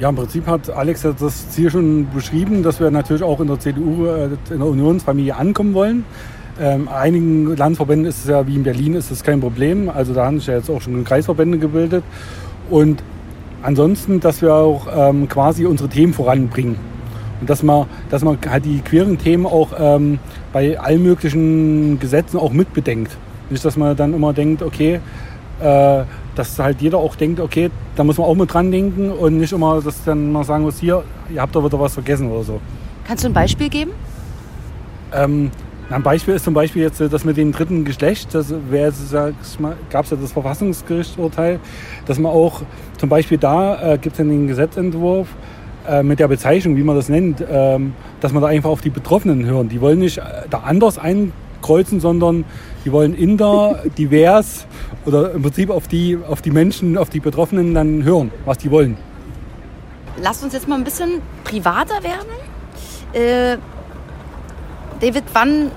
Ja, 0.00 0.08
im 0.08 0.16
Prinzip 0.16 0.46
hat 0.46 0.68
Alex 0.70 1.02
das 1.02 1.50
Ziel 1.50 1.70
schon 1.70 2.08
beschrieben, 2.12 2.64
dass 2.64 2.80
wir 2.80 2.90
natürlich 2.90 3.22
auch 3.22 3.38
in 3.38 3.46
der 3.46 3.60
CDU, 3.60 4.06
äh, 4.06 4.30
in 4.50 4.58
der 4.58 4.66
Unionsfamilie 4.66 5.36
ankommen 5.36 5.74
wollen. 5.74 6.04
Ähm, 6.60 6.88
einigen 6.88 7.56
Landverbänden 7.56 8.06
ist 8.06 8.18
es 8.24 8.26
ja, 8.26 8.46
wie 8.46 8.56
in 8.56 8.62
Berlin, 8.62 8.94
ist 8.94 9.10
es 9.10 9.22
kein 9.22 9.40
Problem. 9.40 9.88
Also 9.88 10.12
da 10.12 10.26
haben 10.26 10.38
sich 10.38 10.48
ja 10.48 10.54
jetzt 10.54 10.70
auch 10.70 10.80
schon 10.80 11.04
Kreisverbände 11.04 11.58
gebildet. 11.58 12.02
Und 12.68 13.02
ansonsten, 13.62 14.20
dass 14.20 14.42
wir 14.42 14.54
auch 14.54 14.86
ähm, 14.94 15.28
quasi 15.28 15.66
unsere 15.66 15.88
Themen 15.88 16.12
voranbringen. 16.12 16.76
Und 17.40 17.50
dass 17.50 17.62
man, 17.62 17.86
dass 18.10 18.22
man 18.22 18.38
halt 18.48 18.64
die 18.64 18.80
queeren 18.80 19.18
Themen 19.18 19.46
auch 19.46 19.70
ähm, 19.78 20.18
bei 20.52 20.78
allen 20.78 21.02
möglichen 21.02 21.98
Gesetzen 21.98 22.38
auch 22.38 22.52
mitbedenkt. 22.52 23.16
Nicht, 23.50 23.64
dass 23.64 23.76
man 23.76 23.96
dann 23.96 24.14
immer 24.14 24.32
denkt, 24.32 24.62
okay, 24.62 25.00
äh, 25.60 26.04
dass 26.34 26.58
halt 26.58 26.80
jeder 26.80 26.98
auch 26.98 27.16
denkt, 27.16 27.40
okay, 27.40 27.70
da 27.96 28.04
muss 28.04 28.16
man 28.16 28.26
auch 28.26 28.34
mit 28.34 28.52
dran 28.52 28.70
denken 28.70 29.10
und 29.10 29.38
nicht 29.38 29.52
immer, 29.52 29.80
dass 29.80 30.04
dann 30.04 30.32
mal 30.32 30.44
sagen 30.44 30.64
muss, 30.64 30.78
hier, 30.78 31.02
ihr 31.30 31.40
habt 31.40 31.54
da 31.54 31.62
wieder 31.62 31.78
was 31.78 31.94
vergessen 31.94 32.30
oder 32.30 32.42
so. 32.42 32.60
Kannst 33.06 33.24
du 33.24 33.28
ein 33.28 33.34
Beispiel 33.34 33.68
geben? 33.68 33.90
Ähm, 35.12 35.50
ein 35.92 36.02
Beispiel 36.02 36.34
ist 36.34 36.44
zum 36.44 36.54
Beispiel 36.54 36.82
jetzt 36.82 37.00
das 37.00 37.24
mit 37.24 37.36
dem 37.36 37.52
dritten 37.52 37.84
Geschlecht. 37.84 38.34
Das 38.34 38.48
gab 39.90 40.04
es 40.04 40.10
ja 40.10 40.16
das 40.16 40.32
Verfassungsgerichtsurteil, 40.32 41.60
dass 42.06 42.18
man 42.18 42.32
auch 42.32 42.62
zum 42.98 43.08
Beispiel 43.08 43.38
da 43.38 43.94
äh, 43.94 43.98
gibt 43.98 44.14
es 44.14 44.18
ja 44.18 44.24
den 44.24 44.46
Gesetzentwurf 44.46 45.28
äh, 45.86 46.02
mit 46.02 46.18
der 46.18 46.28
Bezeichnung, 46.28 46.76
wie 46.76 46.82
man 46.82 46.96
das 46.96 47.08
nennt, 47.08 47.44
ähm, 47.48 47.94
dass 48.20 48.32
man 48.32 48.42
da 48.42 48.48
einfach 48.48 48.70
auf 48.70 48.80
die 48.80 48.90
Betroffenen 48.90 49.44
hören. 49.44 49.68
Die 49.68 49.80
wollen 49.80 49.98
nicht 49.98 50.18
äh, 50.18 50.22
da 50.48 50.58
anders 50.60 50.98
einkreuzen, 50.98 52.00
sondern 52.00 52.44
die 52.84 52.92
wollen 52.92 53.14
inter, 53.14 53.82
divers 53.98 54.66
oder 55.04 55.32
im 55.32 55.42
Prinzip 55.42 55.70
auf 55.70 55.88
die, 55.88 56.18
auf 56.26 56.40
die 56.40 56.52
Menschen, 56.52 56.96
auf 56.96 57.10
die 57.10 57.20
Betroffenen 57.20 57.74
dann 57.74 58.02
hören, 58.04 58.30
was 58.44 58.58
die 58.58 58.70
wollen. 58.70 58.96
Lasst 60.22 60.44
uns 60.44 60.52
jetzt 60.52 60.68
mal 60.68 60.76
ein 60.76 60.84
bisschen 60.84 61.20
privater 61.44 62.02
werden. 62.02 62.28
Äh, 63.12 63.58
David, 65.02 65.24
wann 65.32 65.72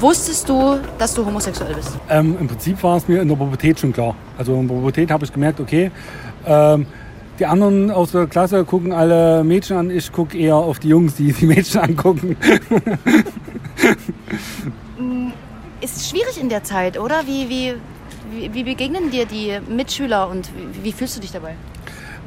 wusstest 0.00 0.48
du, 0.48 0.78
dass 0.96 1.12
du 1.12 1.26
homosexuell 1.26 1.74
bist? 1.74 1.90
Ähm, 2.08 2.38
Im 2.40 2.48
Prinzip 2.48 2.82
war 2.82 2.96
es 2.96 3.06
mir 3.06 3.20
in 3.20 3.28
der 3.28 3.36
Pubertät 3.36 3.78
schon 3.78 3.92
klar. 3.92 4.16
Also 4.38 4.54
in 4.54 4.66
der 4.66 4.74
Pubertät 4.74 5.10
habe 5.10 5.26
ich 5.26 5.32
gemerkt, 5.32 5.60
okay, 5.60 5.90
ähm, 6.46 6.86
die 7.38 7.44
anderen 7.44 7.90
aus 7.90 8.12
der 8.12 8.26
Klasse 8.26 8.64
gucken 8.64 8.92
alle 8.92 9.44
Mädchen 9.44 9.76
an, 9.76 9.90
ich 9.90 10.10
gucke 10.10 10.38
eher 10.38 10.56
auf 10.56 10.78
die 10.78 10.88
Jungs, 10.88 11.16
die 11.16 11.34
die 11.34 11.44
Mädchen 11.44 11.82
angucken. 11.82 12.34
Ist 15.82 16.08
schwierig 16.08 16.40
in 16.40 16.48
der 16.48 16.64
Zeit, 16.64 16.98
oder? 16.98 17.26
Wie, 17.26 17.50
wie, 17.50 17.74
wie, 18.30 18.54
wie 18.54 18.64
begegnen 18.64 19.10
dir 19.10 19.26
die 19.26 19.58
Mitschüler 19.68 20.30
und 20.30 20.50
wie, 20.56 20.84
wie 20.84 20.92
fühlst 20.92 21.18
du 21.18 21.20
dich 21.20 21.32
dabei? 21.32 21.56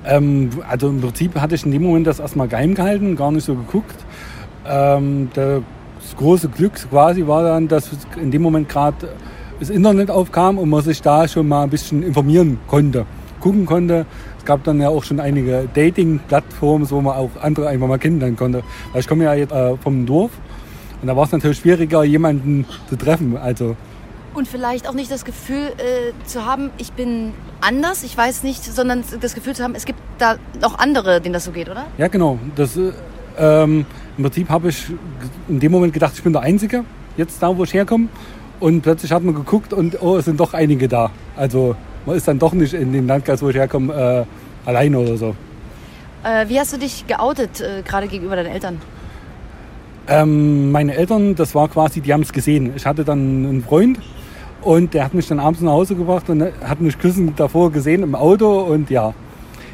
Ähm, 0.05 0.51
also 0.69 0.89
im 0.89 1.01
Prinzip 1.01 1.33
hatte 1.41 1.55
ich 1.55 1.65
in 1.65 1.71
dem 1.71 1.81
Moment 1.81 2.05
das 2.05 2.19
erstmal 2.19 2.47
geheim 2.47 2.75
gehalten, 2.75 3.15
gar 3.15 3.31
nicht 3.31 3.45
so 3.45 3.55
geguckt. 3.55 3.95
Ähm, 4.67 5.31
der 5.35 5.63
das 6.05 6.15
große 6.17 6.49
Glück 6.49 6.73
quasi 6.89 7.25
war 7.25 7.43
dann, 7.43 7.67
dass 7.67 7.89
in 8.15 8.31
dem 8.31 8.41
Moment 8.41 8.69
gerade 8.69 9.09
das 9.59 9.69
Internet 9.69 10.11
aufkam 10.11 10.57
und 10.57 10.69
man 10.69 10.81
sich 10.83 11.01
da 11.01 11.27
schon 11.27 11.47
mal 11.47 11.63
ein 11.63 11.69
bisschen 11.69 12.03
informieren 12.03 12.59
konnte, 12.67 13.05
gucken 13.39 13.65
konnte. 13.65 14.05
Es 14.37 14.45
gab 14.45 14.63
dann 14.63 14.79
ja 14.79 14.89
auch 14.89 15.03
schon 15.03 15.19
einige 15.19 15.67
Dating-Plattformen, 15.73 16.89
wo 16.91 17.01
man 17.01 17.15
auch 17.15 17.31
andere 17.41 17.67
einfach 17.67 17.87
mal 17.87 17.97
kennenlernen 17.97 18.37
konnte. 18.37 18.63
Weil 18.91 19.01
ich 19.01 19.07
komme 19.07 19.23
ja 19.23 19.33
jetzt 19.33 19.51
äh, 19.51 19.75
vom 19.77 20.05
Dorf 20.05 20.31
und 21.01 21.07
da 21.07 21.15
war 21.15 21.23
es 21.23 21.31
natürlich 21.31 21.57
schwieriger, 21.59 22.03
jemanden 22.03 22.65
zu 22.89 22.95
treffen. 22.95 23.37
Also 23.37 23.75
und 24.35 24.49
vielleicht 24.49 24.89
auch 24.89 24.93
nicht 24.93 25.09
das 25.09 25.23
Gefühl 25.23 25.71
äh, 25.77 26.11
zu 26.25 26.45
haben, 26.45 26.69
ich 26.77 26.91
bin 26.91 27.33
anders, 27.61 28.03
ich 28.03 28.17
weiß 28.17 28.43
nicht, 28.43 28.63
sondern 28.63 29.01
das 29.21 29.33
Gefühl 29.33 29.55
zu 29.55 29.63
haben, 29.63 29.75
es 29.75 29.85
gibt 29.85 29.99
da 30.17 30.35
noch 30.61 30.77
andere, 30.77 31.21
denen 31.21 31.33
das 31.33 31.45
so 31.45 31.51
geht, 31.51 31.69
oder? 31.69 31.85
Ja, 31.97 32.09
genau. 32.09 32.37
Das, 32.57 32.75
äh, 32.75 32.91
ähm, 33.37 33.85
Im 34.17 34.23
Prinzip 34.23 34.49
habe 34.49 34.69
ich 34.69 34.85
in 35.47 35.59
dem 35.59 35.71
Moment 35.71 35.93
gedacht, 35.93 36.13
ich 36.15 36.23
bin 36.23 36.33
der 36.33 36.41
Einzige, 36.41 36.83
jetzt 37.17 37.41
da, 37.41 37.55
wo 37.55 37.63
ich 37.63 37.73
herkomme. 37.73 38.07
Und 38.59 38.81
plötzlich 38.81 39.11
hat 39.11 39.23
man 39.23 39.35
geguckt 39.35 39.73
und 39.73 40.01
oh, 40.01 40.17
es 40.17 40.25
sind 40.25 40.39
doch 40.39 40.53
einige 40.53 40.87
da. 40.87 41.11
Also 41.35 41.75
man 42.05 42.15
ist 42.15 42.27
dann 42.27 42.39
doch 42.39 42.53
nicht 42.53 42.73
in 42.73 42.93
dem 42.93 43.07
Landkreis, 43.07 43.41
wo 43.41 43.49
ich 43.49 43.55
herkomme, 43.55 44.25
äh, 44.65 44.69
alleine 44.69 44.97
oder 44.97 45.17
so. 45.17 45.35
Äh, 46.23 46.47
wie 46.47 46.59
hast 46.59 46.73
du 46.73 46.77
dich 46.77 47.05
geoutet, 47.05 47.61
äh, 47.61 47.81
gerade 47.83 48.07
gegenüber 48.07 48.35
deinen 48.35 48.51
Eltern? 48.51 48.79
Ähm, 50.07 50.71
meine 50.71 50.95
Eltern, 50.95 51.35
das 51.35 51.53
war 51.53 51.67
quasi, 51.67 51.99
die 51.99 52.13
haben 52.13 52.21
es 52.21 52.31
gesehen. 52.31 52.71
Ich 52.75 52.85
hatte 52.85 53.03
dann 53.03 53.19
einen 53.19 53.63
Freund 53.63 53.99
und 54.61 54.93
der 54.93 55.03
hat 55.03 55.13
mich 55.13 55.27
dann 55.27 55.39
abends 55.39 55.61
nach 55.61 55.71
Hause 55.71 55.95
gebracht 55.95 56.29
und 56.29 56.41
hat 56.41 56.79
mich 56.79 56.97
küssen 56.97 57.35
davor 57.35 57.71
gesehen 57.71 58.03
im 58.03 58.15
Auto 58.15 58.61
und 58.61 58.89
ja, 58.89 59.13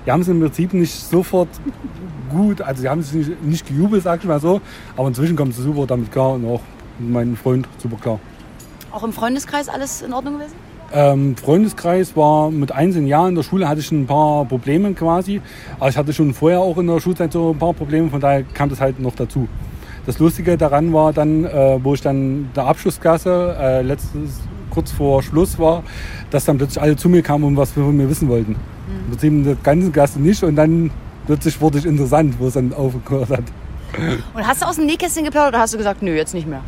die 0.05 0.11
haben 0.11 0.21
es 0.21 0.27
im 0.27 0.39
Prinzip 0.39 0.73
nicht 0.73 0.93
sofort 0.93 1.49
gut, 2.29 2.61
also 2.61 2.81
sie 2.81 2.89
haben 2.89 3.01
es 3.01 3.13
nicht, 3.13 3.43
nicht 3.43 3.67
gejubelt, 3.67 4.03
sag 4.03 4.21
ich 4.21 4.27
mal 4.27 4.39
so, 4.39 4.61
aber 4.95 5.07
inzwischen 5.07 5.35
kommen 5.35 5.51
sie 5.51 5.61
super 5.61 5.85
damit 5.85 6.11
klar 6.11 6.33
und 6.33 6.45
auch 6.45 6.61
mit 6.99 7.11
meinem 7.11 7.35
Freund 7.35 7.67
super 7.77 7.97
klar. 7.97 8.19
Auch 8.91 9.03
im 9.03 9.13
Freundeskreis 9.13 9.69
alles 9.69 10.01
in 10.01 10.13
Ordnung 10.13 10.35
gewesen? 10.35 10.55
Ähm, 10.93 11.37
Freundeskreis 11.37 12.17
war 12.17 12.51
mit 12.51 12.71
18 12.71 13.07
Jahren 13.07 13.29
in 13.29 13.35
der 13.35 13.43
Schule, 13.43 13.67
hatte 13.67 13.79
ich 13.79 13.91
ein 13.91 14.05
paar 14.05 14.45
Probleme 14.45 14.93
quasi. 14.93 15.41
Aber 15.79 15.89
ich 15.89 15.97
hatte 15.97 16.11
schon 16.11 16.33
vorher 16.33 16.59
auch 16.59 16.77
in 16.77 16.87
der 16.87 16.99
Schulzeit 16.99 17.31
so 17.31 17.51
ein 17.51 17.57
paar 17.57 17.73
Probleme, 17.73 18.09
von 18.09 18.19
daher 18.19 18.43
kam 18.43 18.69
das 18.69 18.81
halt 18.81 18.99
noch 18.99 19.15
dazu. 19.15 19.47
Das 20.05 20.19
Lustige 20.19 20.57
daran 20.57 20.91
war 20.93 21.13
dann, 21.13 21.45
äh, 21.45 21.79
wo 21.81 21.93
ich 21.93 22.01
dann 22.01 22.49
der 22.55 22.65
Abschlussklasse 22.65 23.55
äh, 23.59 23.81
letztes, 23.83 24.41
kurz 24.71 24.91
vor 24.91 25.21
Schluss 25.21 25.59
war, 25.59 25.83
dass 26.31 26.45
dann 26.45 26.57
plötzlich 26.57 26.81
alle 26.81 26.95
zu 26.95 27.09
mir 27.09 27.21
kamen 27.21 27.43
und 27.43 27.57
was 27.57 27.71
von 27.71 27.95
mir 27.95 28.09
wissen 28.09 28.27
wollten. 28.27 28.53
Mhm. 28.53 28.57
Im 29.05 29.09
Prinzip 29.09 29.31
in 29.31 29.43
der 29.43 29.55
ganzen 29.55 29.91
Klasse 29.91 30.19
nicht 30.19 30.43
und 30.43 30.55
dann 30.55 30.89
plötzlich 31.27 31.61
wurde 31.61 31.77
ich 31.77 31.85
interessant, 31.85 32.35
wo 32.39 32.47
es 32.47 32.53
dann 32.53 32.73
aufgehört 32.73 33.29
hat. 33.29 33.43
Und 34.33 34.47
hast 34.47 34.61
du 34.61 34.65
aus 34.65 34.77
dem 34.77 34.85
Nähkästchen 34.85 35.25
geplaudert 35.25 35.53
oder 35.53 35.59
hast 35.59 35.73
du 35.73 35.77
gesagt, 35.77 36.01
nö, 36.01 36.15
jetzt 36.15 36.33
nicht 36.33 36.47
mehr? 36.47 36.61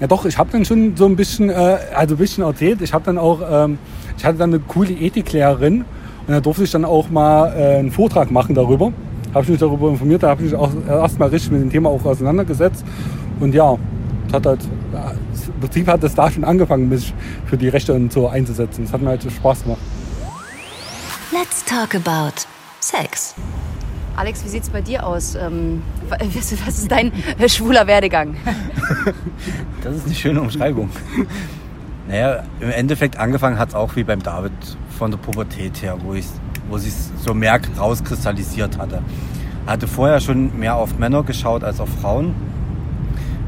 Ja 0.00 0.06
doch, 0.06 0.24
ich 0.24 0.36
habe 0.36 0.50
dann 0.50 0.64
schon 0.64 0.96
so 0.96 1.06
ein 1.06 1.14
bisschen, 1.14 1.48
äh, 1.50 1.78
also 1.94 2.14
ein 2.14 2.18
bisschen 2.18 2.42
erzählt. 2.42 2.82
Ich 2.82 2.92
habe 2.92 3.04
dann 3.04 3.18
auch, 3.18 3.40
ähm, 3.48 3.78
ich 4.16 4.24
hatte 4.24 4.38
dann 4.38 4.50
eine 4.50 4.58
coole 4.58 4.90
Ethiklehrerin 4.92 5.84
und 6.26 6.28
da 6.28 6.40
durfte 6.40 6.64
ich 6.64 6.70
dann 6.70 6.84
auch 6.84 7.10
mal 7.10 7.52
äh, 7.56 7.78
einen 7.78 7.92
Vortrag 7.92 8.30
machen 8.30 8.54
darüber. 8.54 8.92
Habe 9.32 9.44
ich 9.44 9.50
mich 9.50 9.60
darüber 9.60 9.90
informiert, 9.90 10.22
da 10.22 10.30
habe 10.30 10.42
ich 10.42 10.50
mich 10.50 10.60
auch 10.60 10.70
erstmal 10.88 11.28
richtig 11.28 11.52
mit 11.52 11.62
dem 11.62 11.70
Thema 11.70 11.88
auch 11.88 12.04
auseinandergesetzt. 12.04 12.84
Und 13.40 13.54
ja, 13.54 13.76
hat 14.32 14.46
halt, 14.46 14.60
im 14.64 15.60
Prinzip 15.60 15.86
hat 15.86 16.02
es 16.04 16.14
da 16.14 16.30
schon 16.30 16.44
angefangen, 16.44 16.88
mich 16.88 17.12
für 17.46 17.56
die 17.56 17.68
Rechte 17.68 17.92
und 17.94 18.12
so 18.12 18.28
einzusetzen. 18.28 18.84
Das 18.84 18.92
hat 18.92 19.02
mir 19.02 19.10
halt 19.10 19.22
Spaß 19.22 19.62
gemacht. 19.64 19.80
Let's 21.32 21.64
talk 21.64 21.94
about 21.94 22.46
Sex. 22.80 23.34
Alex, 24.16 24.44
wie 24.44 24.48
sieht 24.48 24.64
es 24.64 24.68
bei 24.68 24.82
dir 24.82 25.06
aus? 25.06 25.34
Ähm, 25.34 25.82
was 26.08 26.52
ist 26.52 26.90
dein 26.90 27.12
schwuler 27.48 27.86
Werdegang? 27.86 28.36
Das 29.82 29.96
ist 29.96 30.06
eine 30.06 30.14
schöne 30.14 30.40
Umschreibung. 30.40 30.90
Naja, 32.06 32.44
im 32.60 32.70
Endeffekt 32.70 33.16
angefangen 33.16 33.58
hat 33.58 33.70
es 33.70 33.74
auch 33.74 33.96
wie 33.96 34.04
beim 34.04 34.22
David 34.22 34.52
von 34.96 35.10
der 35.10 35.18
Pubertät 35.18 35.82
her, 35.82 35.96
wo, 36.04 36.14
ich, 36.14 36.26
wo 36.68 36.78
sich 36.78 36.92
so 37.18 37.34
mehr 37.34 37.58
rauskristallisiert 37.76 38.78
hatte. 38.78 39.02
Hatte 39.66 39.88
vorher 39.88 40.20
schon 40.20 40.56
mehr 40.56 40.76
auf 40.76 40.98
Männer 40.98 41.24
geschaut 41.24 41.64
als 41.64 41.80
auf 41.80 41.88
Frauen, 42.00 42.34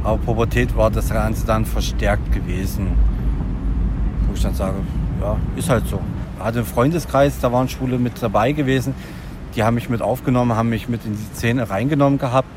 aber 0.05 0.19
Pubertät 0.19 0.77
war 0.77 0.91
das 0.91 1.09
Ganze 1.11 1.45
dann 1.47 1.65
verstärkt 1.65 2.33
gewesen. 2.33 2.93
Wo 4.29 4.35
ich 4.35 4.43
dann 4.43 4.55
sage, 4.55 4.77
ja, 5.21 5.37
ist 5.57 5.69
halt 5.69 5.89
so. 5.89 6.01
Hatte 6.39 6.59
einen 6.59 6.67
Freundeskreis, 6.67 7.41
da 7.41 7.51
waren 7.51 7.69
Schwule 7.69 7.99
mit 7.99 8.23
dabei 8.23 8.53
gewesen 8.53 8.95
die 9.55 9.63
haben 9.63 9.75
mich 9.75 9.89
mit 9.89 10.03
aufgenommen, 10.03 10.57
haben 10.57 10.69
mich 10.69 10.89
mit 10.89 11.05
in 11.05 11.13
die 11.13 11.37
Szene 11.37 11.71
reingenommen 11.71 12.19
gehabt, 12.19 12.49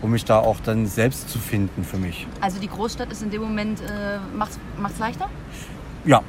um 0.00 0.10
mich 0.10 0.24
da 0.24 0.38
auch 0.38 0.58
dann 0.60 0.86
selbst 0.86 1.28
zu 1.28 1.38
finden 1.38 1.84
für 1.84 1.96
mich. 1.96 2.26
Also 2.40 2.60
die 2.60 2.68
Großstadt 2.68 3.10
ist 3.10 3.22
in 3.22 3.30
dem 3.30 3.42
Moment, 3.42 3.80
äh, 3.80 4.18
macht 4.36 4.52
es 4.92 4.98
leichter? 4.98 5.28
Ja. 6.04 6.22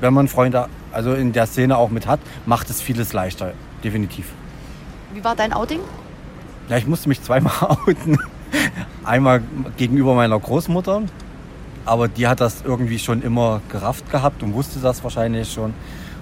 Wenn 0.00 0.12
man 0.12 0.28
Freunde 0.28 0.68
also 0.92 1.14
in 1.14 1.32
der 1.32 1.46
Szene 1.46 1.76
auch 1.78 1.90
mit 1.90 2.06
hat, 2.06 2.20
macht 2.44 2.68
es 2.68 2.82
vieles 2.82 3.12
leichter, 3.12 3.52
definitiv. 3.82 4.26
Wie 5.14 5.24
war 5.24 5.34
dein 5.34 5.52
Outing? 5.52 5.80
Ja, 6.68 6.76
ich 6.76 6.86
musste 6.86 7.08
mich 7.08 7.22
zweimal 7.22 7.52
outen. 7.86 8.18
Einmal 9.04 9.42
gegenüber 9.76 10.14
meiner 10.14 10.38
Großmutter, 10.38 11.02
aber 11.84 12.08
die 12.08 12.26
hat 12.26 12.40
das 12.40 12.62
irgendwie 12.64 12.98
schon 12.98 13.22
immer 13.22 13.60
gerafft 13.68 14.10
gehabt 14.10 14.42
und 14.42 14.54
wusste 14.54 14.80
das 14.80 15.04
wahrscheinlich 15.04 15.52
schon. 15.52 15.74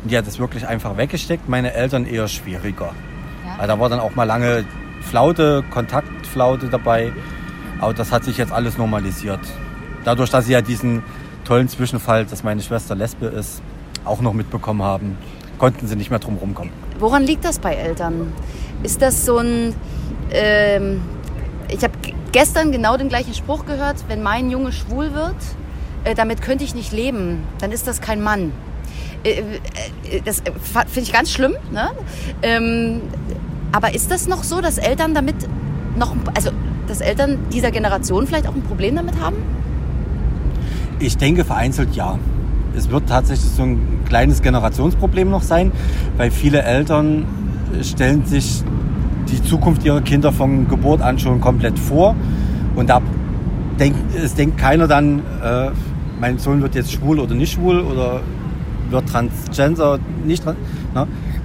Und 0.03 0.11
die 0.11 0.19
hat 0.19 0.27
es 0.27 0.39
wirklich 0.39 0.67
einfach 0.67 0.97
weggesteckt. 0.99 1.49
Meine 1.49 1.73
Eltern 1.73 2.05
eher 2.05 2.29
schwieriger. 2.29 2.93
Ja. 3.59 3.67
Da 3.67 3.81
war 3.81 3.89
dann 3.89 4.01
auch 4.01 4.15
mal 4.15 4.25
lange 4.25 4.65
Flaute, 5.01 5.65
Kontaktflaute 5.71 6.69
dabei. 6.69 7.13
Aber 7.81 7.95
das 7.95 8.13
hat 8.13 8.25
sich 8.25 8.37
jetzt 8.37 8.53
alles 8.53 8.77
normalisiert. 8.77 9.41
Dadurch, 10.05 10.31
dass 10.31 10.47
sie 10.47 10.53
ja 10.53 10.61
diesen 10.61 11.03
tollen 11.45 11.69
Zwischenfall, 11.69 12.27
dass 12.27 12.45
meine 12.45 12.61
Schwester 12.61 12.95
Lesbe 12.95 13.27
ist, 13.27 13.63
auch 14.05 14.21
noch 14.21 14.35
mitbekommen 14.35 14.83
haben, 14.83 15.17
konnten 15.59 15.87
sie 15.87 15.97
nicht 15.97 16.11
mehr 16.11 16.19
drum 16.19 16.37
rumkommen. 16.37 16.73
Woran 16.99 17.23
liegt 17.23 17.45
das 17.45 17.59
bei 17.59 17.75
Eltern? 17.75 18.33
Ist 18.83 19.01
das 19.01 19.25
so 19.25 19.39
ein... 19.39 19.75
Ähm, 20.31 21.01
ich 21.69 21.83
habe 21.83 21.95
gestern 22.33 22.73
genau 22.73 22.97
den 22.97 23.09
gleichen 23.09 23.35
Spruch 23.35 23.67
gehört, 23.67 23.97
wenn 24.09 24.23
mein 24.23 24.51
Junge 24.51 24.73
schwul 24.73 25.15
wird, 25.15 25.37
äh, 26.05 26.15
damit 26.15 26.43
könnte 26.43 26.65
ich 26.65 26.75
nicht 26.75 26.93
leben, 26.93 27.45
dann 27.59 27.73
ist 27.73 27.87
das 27.87 28.01
kein 28.01 28.23
Mann. 28.23 28.53
Äh, 29.25 29.31
äh, 30.11 30.21
das 30.25 30.43
finde 30.87 31.01
ich 31.01 31.13
ganz 31.13 31.31
schlimm. 31.31 31.55
Ne? 31.73 31.91
Ähm, 32.43 33.01
aber 33.73 33.95
ist 33.95 34.11
das 34.11 34.29
noch 34.29 34.45
so, 34.45 34.61
dass 34.61 34.79
Eltern 34.79 35.15
damit 35.15 35.37
noch, 35.97 36.15
also 36.35 36.51
dass 36.87 37.01
Eltern 37.01 37.39
dieser 37.53 37.71
Generation 37.71 38.27
vielleicht 38.27 38.47
auch 38.47 38.55
ein 38.55 38.63
Problem 38.63 38.97
damit 38.97 39.21
haben? 39.21 39.37
Ich 40.99 41.17
denke 41.17 41.45
vereinzelt 41.45 41.95
ja. 41.95 42.19
Es 42.77 42.91
wird 42.91 43.09
tatsächlich 43.09 43.51
so 43.51 43.63
ein 43.63 44.03
kleines 44.07 44.43
Generationsproblem 44.43 45.31
noch 45.31 45.43
sein, 45.43 45.73
weil 46.17 46.31
viele 46.31 46.63
Eltern 46.63 47.27
stellen 47.83 48.27
sich 48.27 48.65
die 49.29 49.43
Zukunft 49.43 49.85
ihrer 49.85 50.01
Kinder 50.01 50.33
von 50.33 50.69
Geburt 50.69 51.01
an 51.01 51.19
schon 51.19 51.41
komplett 51.41 51.79
vor. 51.79 52.15
Und 52.77 52.91
da 52.91 53.01
denkt, 53.79 53.99
es 54.17 54.35
denkt 54.35 54.59
keiner 54.59 54.87
dann, 54.87 55.21
äh, 55.43 55.71
mein 56.21 56.39
Sohn 56.39 56.63
wird 56.63 56.75
jetzt 56.75 56.93
schwul 56.93 57.19
oder 57.19 57.35
nicht 57.35 57.53
schwul 57.53 57.81
oder 57.81 58.21
wird 58.91 59.09
Transgender, 59.09 59.99
nicht 60.25 60.45
ne? 60.47 60.55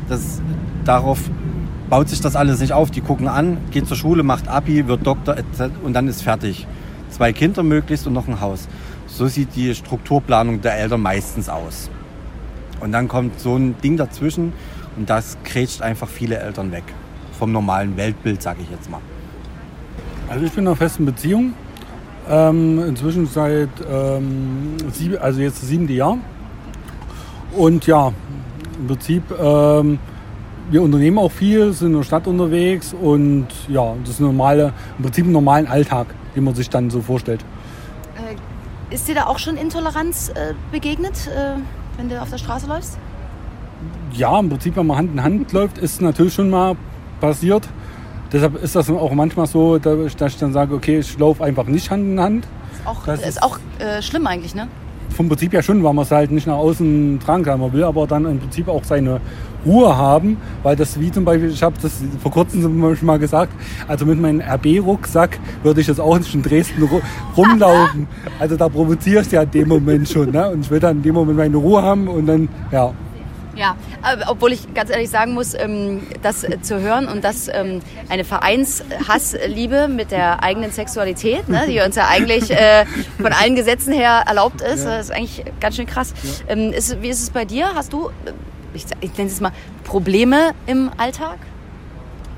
das, 0.08 0.42
Darauf 0.90 1.20
baut 1.90 2.10
sich 2.10 2.22
das 2.22 2.36
alles 2.36 2.60
nicht 2.62 2.74
auf. 2.74 2.90
Die 2.90 3.02
gucken 3.02 3.28
an, 3.28 3.58
geht 3.70 3.88
zur 3.88 3.96
Schule, 3.98 4.24
macht 4.24 4.48
Abi, 4.48 4.88
wird 4.88 5.06
Doktor 5.06 5.38
etc. 5.38 5.72
und 5.84 5.94
dann 5.94 6.08
ist 6.08 6.24
fertig. 6.24 6.66
Zwei 7.10 7.32
Kinder 7.32 7.62
möglichst 7.62 8.08
und 8.08 8.14
noch 8.14 8.28
ein 8.28 8.42
Haus. 8.42 8.68
So 9.06 9.28
sieht 9.28 9.56
die 9.56 9.76
Strukturplanung 9.76 10.62
der 10.62 10.78
Eltern 10.80 11.02
meistens 11.02 11.48
aus. 11.48 11.92
Und 12.80 12.92
dann 12.92 13.08
kommt 13.08 13.40
so 13.40 13.56
ein 13.56 13.76
Ding 13.84 13.98
dazwischen 13.98 14.54
und 14.96 15.10
das 15.10 15.38
krätscht 15.44 15.82
einfach 15.82 16.08
viele 16.08 16.40
Eltern 16.40 16.72
weg. 16.72 16.86
Vom 17.40 17.52
normalen 17.54 17.96
Weltbild, 17.96 18.42
sage 18.42 18.60
ich 18.62 18.70
jetzt 18.70 18.92
mal. 18.92 19.00
Also 20.28 20.46
ich 20.46 20.52
bin 20.52 20.66
in 20.66 20.68
einer 20.68 20.76
festen 20.76 21.06
Beziehung. 21.06 21.54
Ähm, 22.30 22.84
inzwischen 22.88 23.26
seit 23.26 23.70
ähm, 23.90 24.76
sieben, 24.92 25.18
also 25.18 25.42
jetzt 25.42 25.64
das 25.64 25.70
siebte 25.70 25.94
Jahr. 25.94 26.18
Und 27.56 27.88
ja, 27.88 28.14
im 28.78 28.88
Prinzip, 28.88 29.24
ähm, 29.32 29.98
wir 30.70 30.84
unternehmen 30.84 31.18
auch 31.18 31.32
viel, 31.32 31.74
sind 31.74 31.88
in 31.88 31.98
der 31.98 32.04
Stadt 32.04 32.28
unterwegs 32.28 32.94
und 32.94 33.48
ja, 33.68 33.96
das 34.02 34.12
ist 34.12 34.20
normale, 34.20 34.74
im 34.98 35.06
Prinzip 35.06 35.26
ein 35.26 35.32
normalen 35.32 35.66
Alltag, 35.66 36.08
den 36.36 36.44
man 36.44 36.54
sich 36.54 36.70
dann 36.70 36.92
so 36.92 37.02
vorstellt. 37.02 37.44
Äh, 38.16 38.94
ist 38.94 39.08
dir 39.08 39.16
da 39.16 39.26
auch 39.26 39.40
schon 39.40 39.58
Intoleranz 39.58 40.30
äh, 40.30 40.54
begegnet, 40.72 41.28
äh, 41.28 41.58
wenn 41.98 42.10
du 42.10 42.22
auf 42.22 42.30
der 42.30 42.38
Straße 42.38 42.68
läufst? 42.68 43.00
Ja, 44.14 44.40
im 44.40 44.50
Prinzip, 44.50 44.76
wenn 44.76 44.86
man 44.86 44.98
Hand 44.98 45.14
in 45.14 45.24
Hand 45.24 45.52
läuft, 45.52 45.80
ist 45.80 46.00
natürlich 46.02 46.36
schon 46.36 46.52
mal 46.52 46.76
passiert. 47.20 47.68
Deshalb 48.32 48.62
ist 48.62 48.76
das 48.76 48.90
auch 48.90 49.14
manchmal 49.14 49.48
so, 49.48 49.80
dass 49.80 49.98
ich 50.06 50.38
dann 50.38 50.54
sage, 50.54 50.76
okay, 50.76 51.00
ich 51.00 51.18
laufe 51.18 51.44
einfach 51.44 51.66
nicht 51.66 51.90
Hand 51.90 52.04
in 52.04 52.20
Hand. 52.20 52.46
Ist 52.46 52.88
auch, 52.88 53.06
das 53.06 53.22
ist 53.22 53.44
auch 53.44 53.60
äh, 53.80 54.02
schlimm 54.02 54.28
eigentlich, 54.28 54.54
ne? 54.54 54.68
vom 55.20 55.28
Prinzip 55.28 55.52
ja 55.52 55.62
schon, 55.62 55.84
weil 55.84 55.94
man 55.94 56.04
es 56.04 56.12
halt 56.12 56.32
nicht 56.32 56.48
nach 56.48 56.56
außen 56.56 57.20
tragen 57.20 57.44
kann. 57.44 57.60
Man 57.60 57.74
will 57.74 57.84
aber 57.84 58.08
dann 58.08 58.26
im 58.26 58.40
Prinzip 58.40 58.70
auch 58.70 58.86
seine 58.86 59.20
Ruhe 59.66 59.98
haben, 59.98 60.38
weil 60.64 60.78
das 60.78 60.98
wie 60.98 61.12
zum 61.12 61.26
Beispiel, 61.26 61.50
ich 61.50 61.62
habe 61.62 61.76
das 61.82 61.92
vor 62.24 62.32
kurzem 62.32 62.62
schon 62.62 63.06
mal 63.06 63.20
gesagt, 63.20 63.52
also 63.88 64.06
mit 64.06 64.18
meinem 64.22 64.40
RB-Rucksack 64.40 65.38
würde 65.64 65.82
ich 65.82 65.88
jetzt 65.88 66.00
auch 66.00 66.18
nicht 66.18 66.34
in 66.34 66.42
Dresden 66.42 66.90
rumlaufen. 67.36 68.08
Also 68.40 68.56
da 68.56 68.70
provoziere 68.70 69.22
ich 69.22 69.32
ja 69.32 69.42
in 69.42 69.52
dem 69.52 69.68
Moment 69.68 70.08
schon. 70.08 70.32
Ne? 70.32 70.50
Und 70.50 70.62
ich 70.62 70.72
will 70.72 70.80
dann 70.80 70.98
in 70.98 71.04
dem 71.04 71.16
Moment 71.16 71.38
meine 71.38 71.58
Ruhe 71.58 71.82
haben 71.82 72.08
und 72.08 72.26
dann, 72.26 72.48
ja, 72.72 72.94
ja, 73.60 73.76
obwohl 74.28 74.54
ich 74.54 74.74
ganz 74.74 74.90
ehrlich 74.90 75.10
sagen 75.10 75.34
muss, 75.34 75.54
ähm, 75.54 76.02
das 76.22 76.46
zu 76.62 76.80
hören 76.80 77.08
und 77.08 77.24
das 77.24 77.50
ähm, 77.50 77.82
eine 78.08 78.24
Vereinshassliebe 78.24 79.88
mit 79.90 80.12
der 80.12 80.42
eigenen 80.44 80.72
Sexualität, 80.72 81.50
ne, 81.50 81.66
die 81.68 81.80
uns 81.82 81.96
ja 81.96 82.08
eigentlich 82.08 82.52
äh, 82.52 82.86
von 83.22 83.34
allen 83.34 83.56
Gesetzen 83.56 83.94
her 83.94 84.24
erlaubt 84.26 84.62
ist, 84.62 84.86
ja. 84.86 85.00
ist 85.00 85.12
eigentlich 85.12 85.44
ganz 85.60 85.76
schön 85.76 85.86
krass. 85.86 86.14
Ja. 86.24 86.54
Ähm, 86.54 86.72
ist, 86.72 87.02
wie 87.02 87.10
ist 87.10 87.22
es 87.22 87.30
bei 87.32 87.44
dir? 87.44 87.76
Hast 87.76 87.92
du, 87.92 88.10
ich, 88.74 88.86
ich 89.02 89.18
nenne 89.18 89.30
es 89.30 89.42
mal, 89.42 89.52
Probleme 89.84 90.52
im 90.66 90.90
Alltag? 90.98 91.38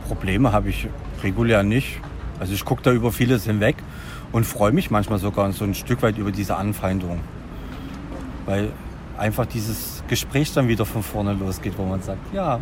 Probleme 0.07 0.51
habe 0.51 0.69
ich 0.69 0.87
regulär 1.23 1.61
nicht. 1.61 1.99
Also 2.39 2.53
ich 2.53 2.65
gucke 2.65 2.81
da 2.81 2.91
über 2.91 3.11
vieles 3.11 3.43
hinweg 3.45 3.75
und 4.31 4.45
freue 4.45 4.71
mich 4.71 4.89
manchmal 4.89 5.19
sogar 5.19 5.51
so 5.51 5.63
ein 5.65 5.75
Stück 5.75 6.01
weit 6.01 6.17
über 6.17 6.31
diese 6.31 6.55
Anfeindung. 6.55 7.19
Weil 8.47 8.71
einfach 9.21 9.45
dieses 9.45 10.03
Gespräch 10.07 10.51
dann 10.53 10.67
wieder 10.67 10.85
von 10.85 11.03
vorne 11.03 11.33
losgeht, 11.33 11.73
wo 11.77 11.85
man 11.85 12.01
sagt, 12.01 12.33
ja, 12.33 12.59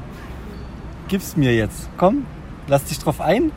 gib's 1.08 1.36
mir 1.36 1.56
jetzt. 1.56 1.90
Komm, 1.98 2.26
lass 2.68 2.84
dich 2.84 3.00
drauf 3.00 3.22
ein. 3.22 3.52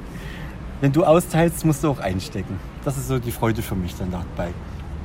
Wenn 0.80 0.92
du 0.92 1.04
austeilst, 1.04 1.64
musst 1.64 1.84
du 1.84 1.90
auch 1.90 1.98
einstecken. 1.98 2.58
Das 2.84 2.96
ist 2.96 3.08
so 3.08 3.18
die 3.18 3.32
Freude 3.32 3.62
für 3.62 3.74
mich 3.74 3.94
dann 3.96 4.10
dabei. 4.10 4.50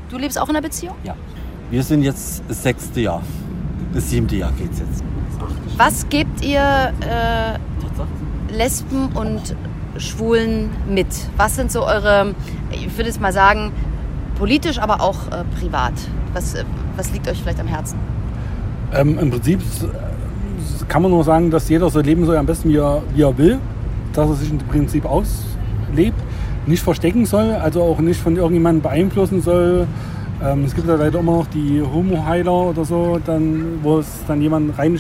Du 0.10 0.18
lebst 0.18 0.40
auch 0.40 0.48
in 0.50 0.56
einer 0.56 0.62
Beziehung? 0.62 0.96
Ja. 1.04 1.16
Wir 1.70 1.84
sind 1.84 2.04
jetzt 2.04 2.44
das 2.48 2.64
sechste 2.64 3.02
Jahr. 3.02 3.22
Das 3.94 4.10
siebte 4.10 4.38
Jahr 4.38 4.52
geht's 4.54 4.80
jetzt. 4.80 5.04
Was 5.76 6.08
gebt 6.10 6.44
ihr 6.44 6.94
äh, 7.02 8.54
Lesben 8.54 9.10
und 9.14 9.56
Schwulen 9.98 10.70
mit? 10.88 11.08
Was 11.36 11.56
sind 11.56 11.72
so 11.72 11.86
eure, 11.86 12.36
ich 12.72 12.96
würde 12.98 13.10
jetzt 13.10 13.20
mal 13.20 13.34
sagen, 13.34 13.72
politisch, 14.38 14.80
aber 14.80 15.02
auch 15.02 15.28
äh, 15.28 15.44
privat? 15.60 15.94
Was, 16.34 16.54
äh, 16.56 16.64
was 16.98 17.12
liegt 17.12 17.28
euch 17.28 17.42
vielleicht 17.42 17.60
am 17.60 17.68
Herzen? 17.68 17.98
Ähm, 18.94 19.20
Im 19.20 19.30
Prinzip 19.30 19.60
äh, 19.60 20.86
kann 20.88 21.02
man 21.02 21.12
nur 21.12 21.24
sagen, 21.24 21.52
dass 21.52 21.70
jeder 21.70 21.90
so 21.90 22.00
leben 22.00 22.26
soll, 22.26 22.38
am 22.38 22.46
besten 22.46 22.70
wie 22.70 22.78
er, 22.78 23.02
wie 23.16 23.22
er 23.22 23.38
will, 23.38 23.60
dass 24.14 24.30
er 24.30 24.36
sich 24.36 24.50
im 24.50 24.58
Prinzip 24.58 25.06
auslebt, 25.06 26.18
nicht 26.66 26.84
verstecken 26.84 27.26
soll, 27.26 27.52
also 27.52 27.82
auch 27.84 28.00
nicht 28.00 28.20
von 28.20 28.36
irgendjemandem 28.36 28.82
beeinflussen 28.82 29.42
soll. 29.42 29.88
Ähm, 30.44 30.64
es 30.66 30.76
gibt 30.76 30.88
ja 30.88 30.96
leider 30.96 31.20
immer 31.20 31.38
noch 31.38 31.48
die 31.48 31.82
Homo-Heiler 31.82 32.70
oder 32.70 32.86
so, 32.86 33.20
dann, 33.24 33.80
wo 33.84 34.00
es 34.00 34.08
dann 34.28 34.42
jemand 34.42 34.78
rein, 34.78 35.00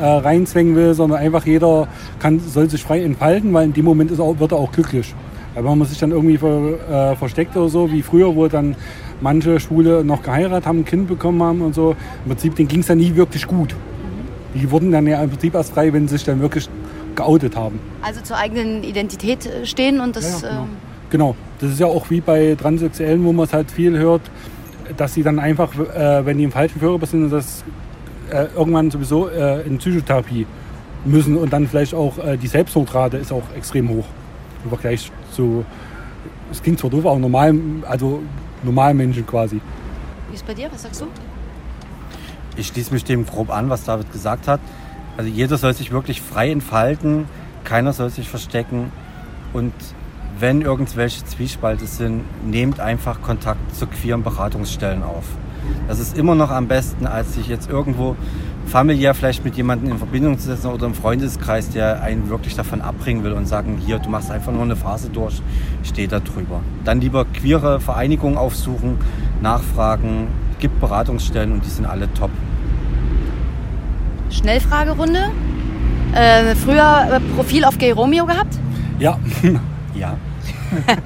äh, 0.00 0.04
reinzwängen 0.04 0.76
will, 0.76 0.94
sondern 0.94 1.18
einfach 1.18 1.44
jeder 1.44 1.88
kann, 2.18 2.40
soll 2.40 2.70
sich 2.70 2.82
frei 2.82 3.02
entfalten, 3.02 3.52
weil 3.52 3.66
in 3.66 3.72
dem 3.72 3.84
Moment 3.84 4.10
er, 4.10 4.40
wird 4.40 4.52
er 4.52 4.58
auch 4.58 4.72
glücklich. 4.72 5.14
Aber 5.54 5.70
wenn 5.70 5.78
man 5.78 5.88
sich 5.88 5.98
dann 5.98 6.12
irgendwie 6.12 6.38
ver, 6.38 7.12
äh, 7.12 7.16
versteckt 7.16 7.56
oder 7.56 7.68
so, 7.68 7.90
wie 7.90 8.02
früher, 8.02 8.34
wo 8.36 8.46
dann 8.46 8.76
manche 9.20 9.60
Schwule 9.60 10.04
noch 10.04 10.22
geheiratet 10.22 10.66
haben, 10.66 10.80
ein 10.80 10.84
Kind 10.84 11.08
bekommen 11.08 11.42
haben 11.42 11.60
und 11.60 11.74
so, 11.74 11.96
im 12.24 12.30
Prinzip, 12.30 12.54
denen 12.56 12.68
ging 12.68 12.80
es 12.80 12.86
dann 12.86 12.98
nie 12.98 13.14
wirklich 13.16 13.46
gut. 13.46 13.74
Die 14.54 14.70
wurden 14.70 14.92
dann 14.92 15.06
ja 15.06 15.22
im 15.22 15.30
Prinzip 15.30 15.54
erst 15.54 15.72
frei, 15.72 15.92
wenn 15.92 16.08
sie 16.08 16.16
sich 16.16 16.24
dann 16.24 16.40
wirklich 16.40 16.68
geoutet 17.14 17.56
haben. 17.56 17.80
Also 18.02 18.20
zur 18.22 18.36
eigenen 18.36 18.82
Identität 18.82 19.46
äh, 19.46 19.66
stehen 19.66 20.00
und 20.00 20.16
das. 20.16 20.42
Ja, 20.42 20.48
ja, 20.48 20.54
genau. 20.54 20.62
ähm, 20.62 20.68
Genau, 21.10 21.34
das 21.60 21.70
ist 21.70 21.80
ja 21.80 21.86
auch 21.86 22.10
wie 22.10 22.20
bei 22.20 22.54
Transsexuellen, 22.54 23.24
wo 23.24 23.32
man 23.32 23.46
es 23.46 23.52
halt 23.52 23.70
viel 23.70 23.96
hört, 23.96 24.20
dass 24.96 25.14
sie 25.14 25.22
dann 25.22 25.38
einfach, 25.38 25.74
äh, 25.74 26.24
wenn 26.26 26.36
die 26.36 26.44
im 26.44 26.52
falschen 26.52 26.80
Führer 26.80 27.04
sind, 27.06 27.30
das 27.30 27.64
äh, 28.30 28.46
irgendwann 28.54 28.90
sowieso 28.90 29.28
äh, 29.28 29.62
in 29.62 29.78
Psychotherapie 29.78 30.46
müssen 31.04 31.36
und 31.36 31.52
dann 31.52 31.66
vielleicht 31.66 31.94
auch 31.94 32.18
äh, 32.18 32.36
die 32.36 32.46
Selbstmordrate 32.46 33.16
ist 33.16 33.32
auch 33.32 33.42
extrem 33.56 33.88
hoch 33.88 34.04
im 34.64 34.70
Vergleich 34.70 35.10
zu, 35.32 35.64
es 36.52 36.62
klingt 36.62 36.78
zwar 36.78 36.90
doof, 36.90 37.06
aber 37.06 37.18
normal, 37.18 37.54
also 37.88 38.20
normalen 38.62 38.96
Menschen 38.96 39.26
quasi. 39.26 39.60
wie 40.30 40.34
ist 40.34 40.46
bei 40.46 40.54
dir? 40.54 40.70
Was 40.72 40.82
sagst 40.82 41.00
du? 41.00 41.06
Ich 42.56 42.68
schließe 42.68 42.92
mich 42.92 43.04
dem 43.04 43.24
grob 43.24 43.50
an, 43.50 43.70
was 43.70 43.84
David 43.84 44.12
gesagt 44.12 44.48
hat. 44.48 44.60
Also 45.16 45.30
jeder 45.30 45.58
soll 45.58 45.74
sich 45.74 45.90
wirklich 45.90 46.20
frei 46.22 46.50
entfalten, 46.50 47.26
keiner 47.64 47.92
soll 47.92 48.10
sich 48.10 48.28
verstecken 48.28 48.92
und 49.52 49.72
wenn 50.38 50.62
irgendwelche 50.62 51.24
Zwiespalte 51.24 51.86
sind, 51.86 52.22
nehmt 52.48 52.78
einfach 52.78 53.20
Kontakt 53.22 53.74
zu 53.74 53.88
queeren 53.88 54.22
Beratungsstellen 54.22 55.02
auf. 55.02 55.24
Das 55.86 56.00
ist 56.00 56.16
immer 56.16 56.34
noch 56.34 56.50
am 56.50 56.68
besten, 56.68 57.06
als 57.06 57.34
sich 57.34 57.48
jetzt 57.48 57.68
irgendwo 57.70 58.16
familiär 58.66 59.14
vielleicht 59.14 59.44
mit 59.44 59.56
jemandem 59.56 59.92
in 59.92 59.98
Verbindung 59.98 60.38
zu 60.38 60.46
setzen 60.48 60.70
oder 60.70 60.86
im 60.86 60.94
Freundeskreis, 60.94 61.70
der 61.70 62.02
einen 62.02 62.28
wirklich 62.28 62.54
davon 62.54 62.82
abbringen 62.82 63.24
will 63.24 63.32
und 63.32 63.46
sagen, 63.46 63.80
hier, 63.84 63.98
du 63.98 64.10
machst 64.10 64.30
einfach 64.30 64.52
nur 64.52 64.62
eine 64.62 64.76
Phase 64.76 65.08
durch, 65.08 65.40
steh 65.82 66.06
da 66.06 66.20
drüber. 66.20 66.60
Dann 66.84 67.00
lieber 67.00 67.24
queere 67.24 67.80
Vereinigungen 67.80 68.36
aufsuchen, 68.36 68.98
nachfragen, 69.40 70.28
gibt 70.58 70.78
Beratungsstellen 70.80 71.52
und 71.52 71.64
die 71.64 71.70
sind 71.70 71.86
alle 71.86 72.12
top. 72.14 72.30
Schnellfragerunde. 74.30 75.30
Äh, 76.14 76.54
früher 76.54 77.08
äh, 77.12 77.20
Profil 77.34 77.64
auf 77.64 77.78
Gay 77.78 77.92
Romeo 77.92 78.26
gehabt? 78.26 78.58
Ja, 78.98 79.18
Ja, 79.94 80.16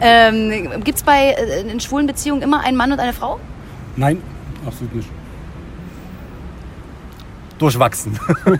Ähm, 0.00 0.82
Gibt 0.82 0.98
es 0.98 1.04
bei 1.04 1.30
äh, 1.30 1.60
in 1.70 1.80
schwulen 1.80 2.06
Beziehungen 2.06 2.42
immer 2.42 2.60
einen 2.60 2.76
Mann 2.76 2.92
und 2.92 3.00
eine 3.00 3.12
Frau? 3.12 3.38
Nein, 3.96 4.22
absolut 4.66 4.94
nicht. 4.94 5.08
durchwachsen. 7.58 8.18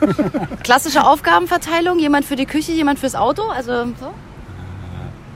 Klassische 0.62 1.04
Aufgabenverteilung, 1.04 1.98
jemand 1.98 2.24
für 2.24 2.36
die 2.36 2.46
Küche, 2.46 2.72
jemand 2.72 2.98
fürs 2.98 3.14
Auto, 3.14 3.42
also 3.48 3.86
so? 4.00 4.14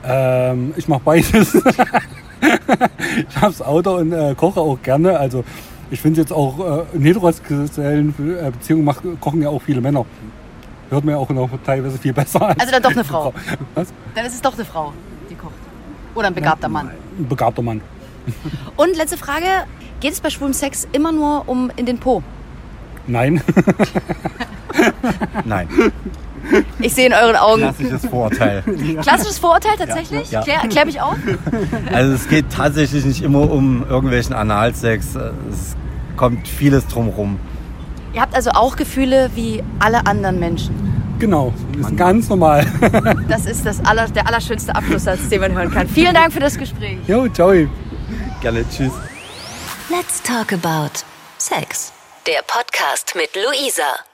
Ähm, 0.04 0.72
ich 0.76 0.88
mache 0.88 1.02
beides. 1.04 1.54
ich 1.54 3.37
habe 3.37 3.52
das 3.52 3.62
Auto 3.62 3.96
und 3.96 4.12
äh, 4.12 4.34
koche 4.37 4.61
auch 4.61 4.78
gerne. 4.82 5.18
Also 5.18 5.44
ich 5.90 6.00
finde 6.00 6.20
jetzt 6.20 6.32
auch 6.32 6.87
äh, 6.92 6.96
in 6.96 7.02
heterosexuellen 7.02 8.14
äh, 8.40 8.50
Beziehungen 8.50 8.84
macht, 8.84 9.02
kochen 9.20 9.42
ja 9.42 9.48
auch 9.48 9.61
viele 9.61 9.80
Männer. 9.80 10.06
Hört 10.90 11.04
mir 11.04 11.18
auch 11.18 11.28
noch 11.30 11.50
teilweise 11.66 11.98
viel 11.98 12.12
besser 12.12 12.40
an. 12.48 12.56
Also 12.58 12.72
dann 12.72 12.82
doch 12.82 12.92
eine 12.92 13.04
Frau. 13.12 13.34
Was? 13.74 13.92
Dann 14.14 14.24
ist 14.24 14.34
es 14.34 14.40
doch 14.40 14.54
eine 14.54 14.64
Frau, 14.64 14.92
die 15.28 15.34
kocht. 15.34 15.52
Oder 16.14 16.28
ein 16.28 16.34
begabter 16.34 16.68
Mann. 16.68 16.90
Ein 17.18 17.28
begabter 17.28 17.62
Mann. 17.62 17.80
Und 18.76 18.96
letzte 18.96 19.16
Frage, 19.16 19.46
geht 20.00 20.12
es 20.12 20.20
bei 20.20 20.30
schwulem 20.30 20.52
Sex 20.54 20.87
immer 20.92 21.12
nur 21.12 21.48
um 21.48 21.70
in 21.76 21.87
den 21.87 21.98
Po? 21.98 22.22
Nein. 23.06 23.40
Nein, 25.44 25.68
Ich 26.80 26.94
sehe 26.94 27.06
in 27.06 27.12
euren 27.14 27.37
Augen. 27.37 27.62
klassisches 27.62 28.06
Vorurteil. 28.06 28.62
Klassisches 29.02 29.38
Vorurteil 29.38 29.76
tatsächlich? 29.78 30.30
Ja. 30.30 30.42
Klär, 30.42 30.58
klär 30.68 30.84
mich 30.84 31.00
auf. 31.00 31.16
Also 31.92 32.12
es 32.12 32.28
geht 32.28 32.50
tatsächlich 32.50 33.04
nicht 33.04 33.22
immer 33.22 33.50
um 33.50 33.84
irgendwelchen 33.88 34.34
Analsex. 34.34 35.14
Es 35.50 35.76
kommt 36.16 36.46
vieles 36.46 36.87
drumherum. 36.87 37.38
Ihr 38.14 38.20
habt 38.20 38.34
also 38.34 38.50
auch 38.50 38.76
Gefühle 38.76 39.30
wie 39.34 39.62
alle 39.78 40.06
anderen 40.06 40.38
Menschen. 40.38 40.74
genau. 41.18 41.52
Ist 41.80 41.96
ganz 41.96 42.28
normal. 42.28 42.66
Das 43.28 43.46
ist 43.46 43.64
das 43.66 43.84
aller, 43.84 44.08
der 44.08 44.26
allerschönste 44.26 44.74
Abschlusssatz, 44.74 45.28
den 45.28 45.40
man 45.40 45.52
hören 45.52 45.70
kann. 45.70 45.88
Vielen 45.88 46.14
Dank 46.14 46.32
für 46.32 46.40
das 46.40 46.56
Gespräch. 46.56 46.98
jo, 47.06 47.28
ciao. 47.28 47.52
Gerne, 48.40 48.64
tschüss. 48.68 48.92
Let's 49.90 50.20
talk 50.20 50.53
about 50.53 51.03
Sex. 51.38 51.92
Der 52.27 52.42
Podcast 52.42 53.14
mit 53.14 53.35
Luisa. 53.35 54.08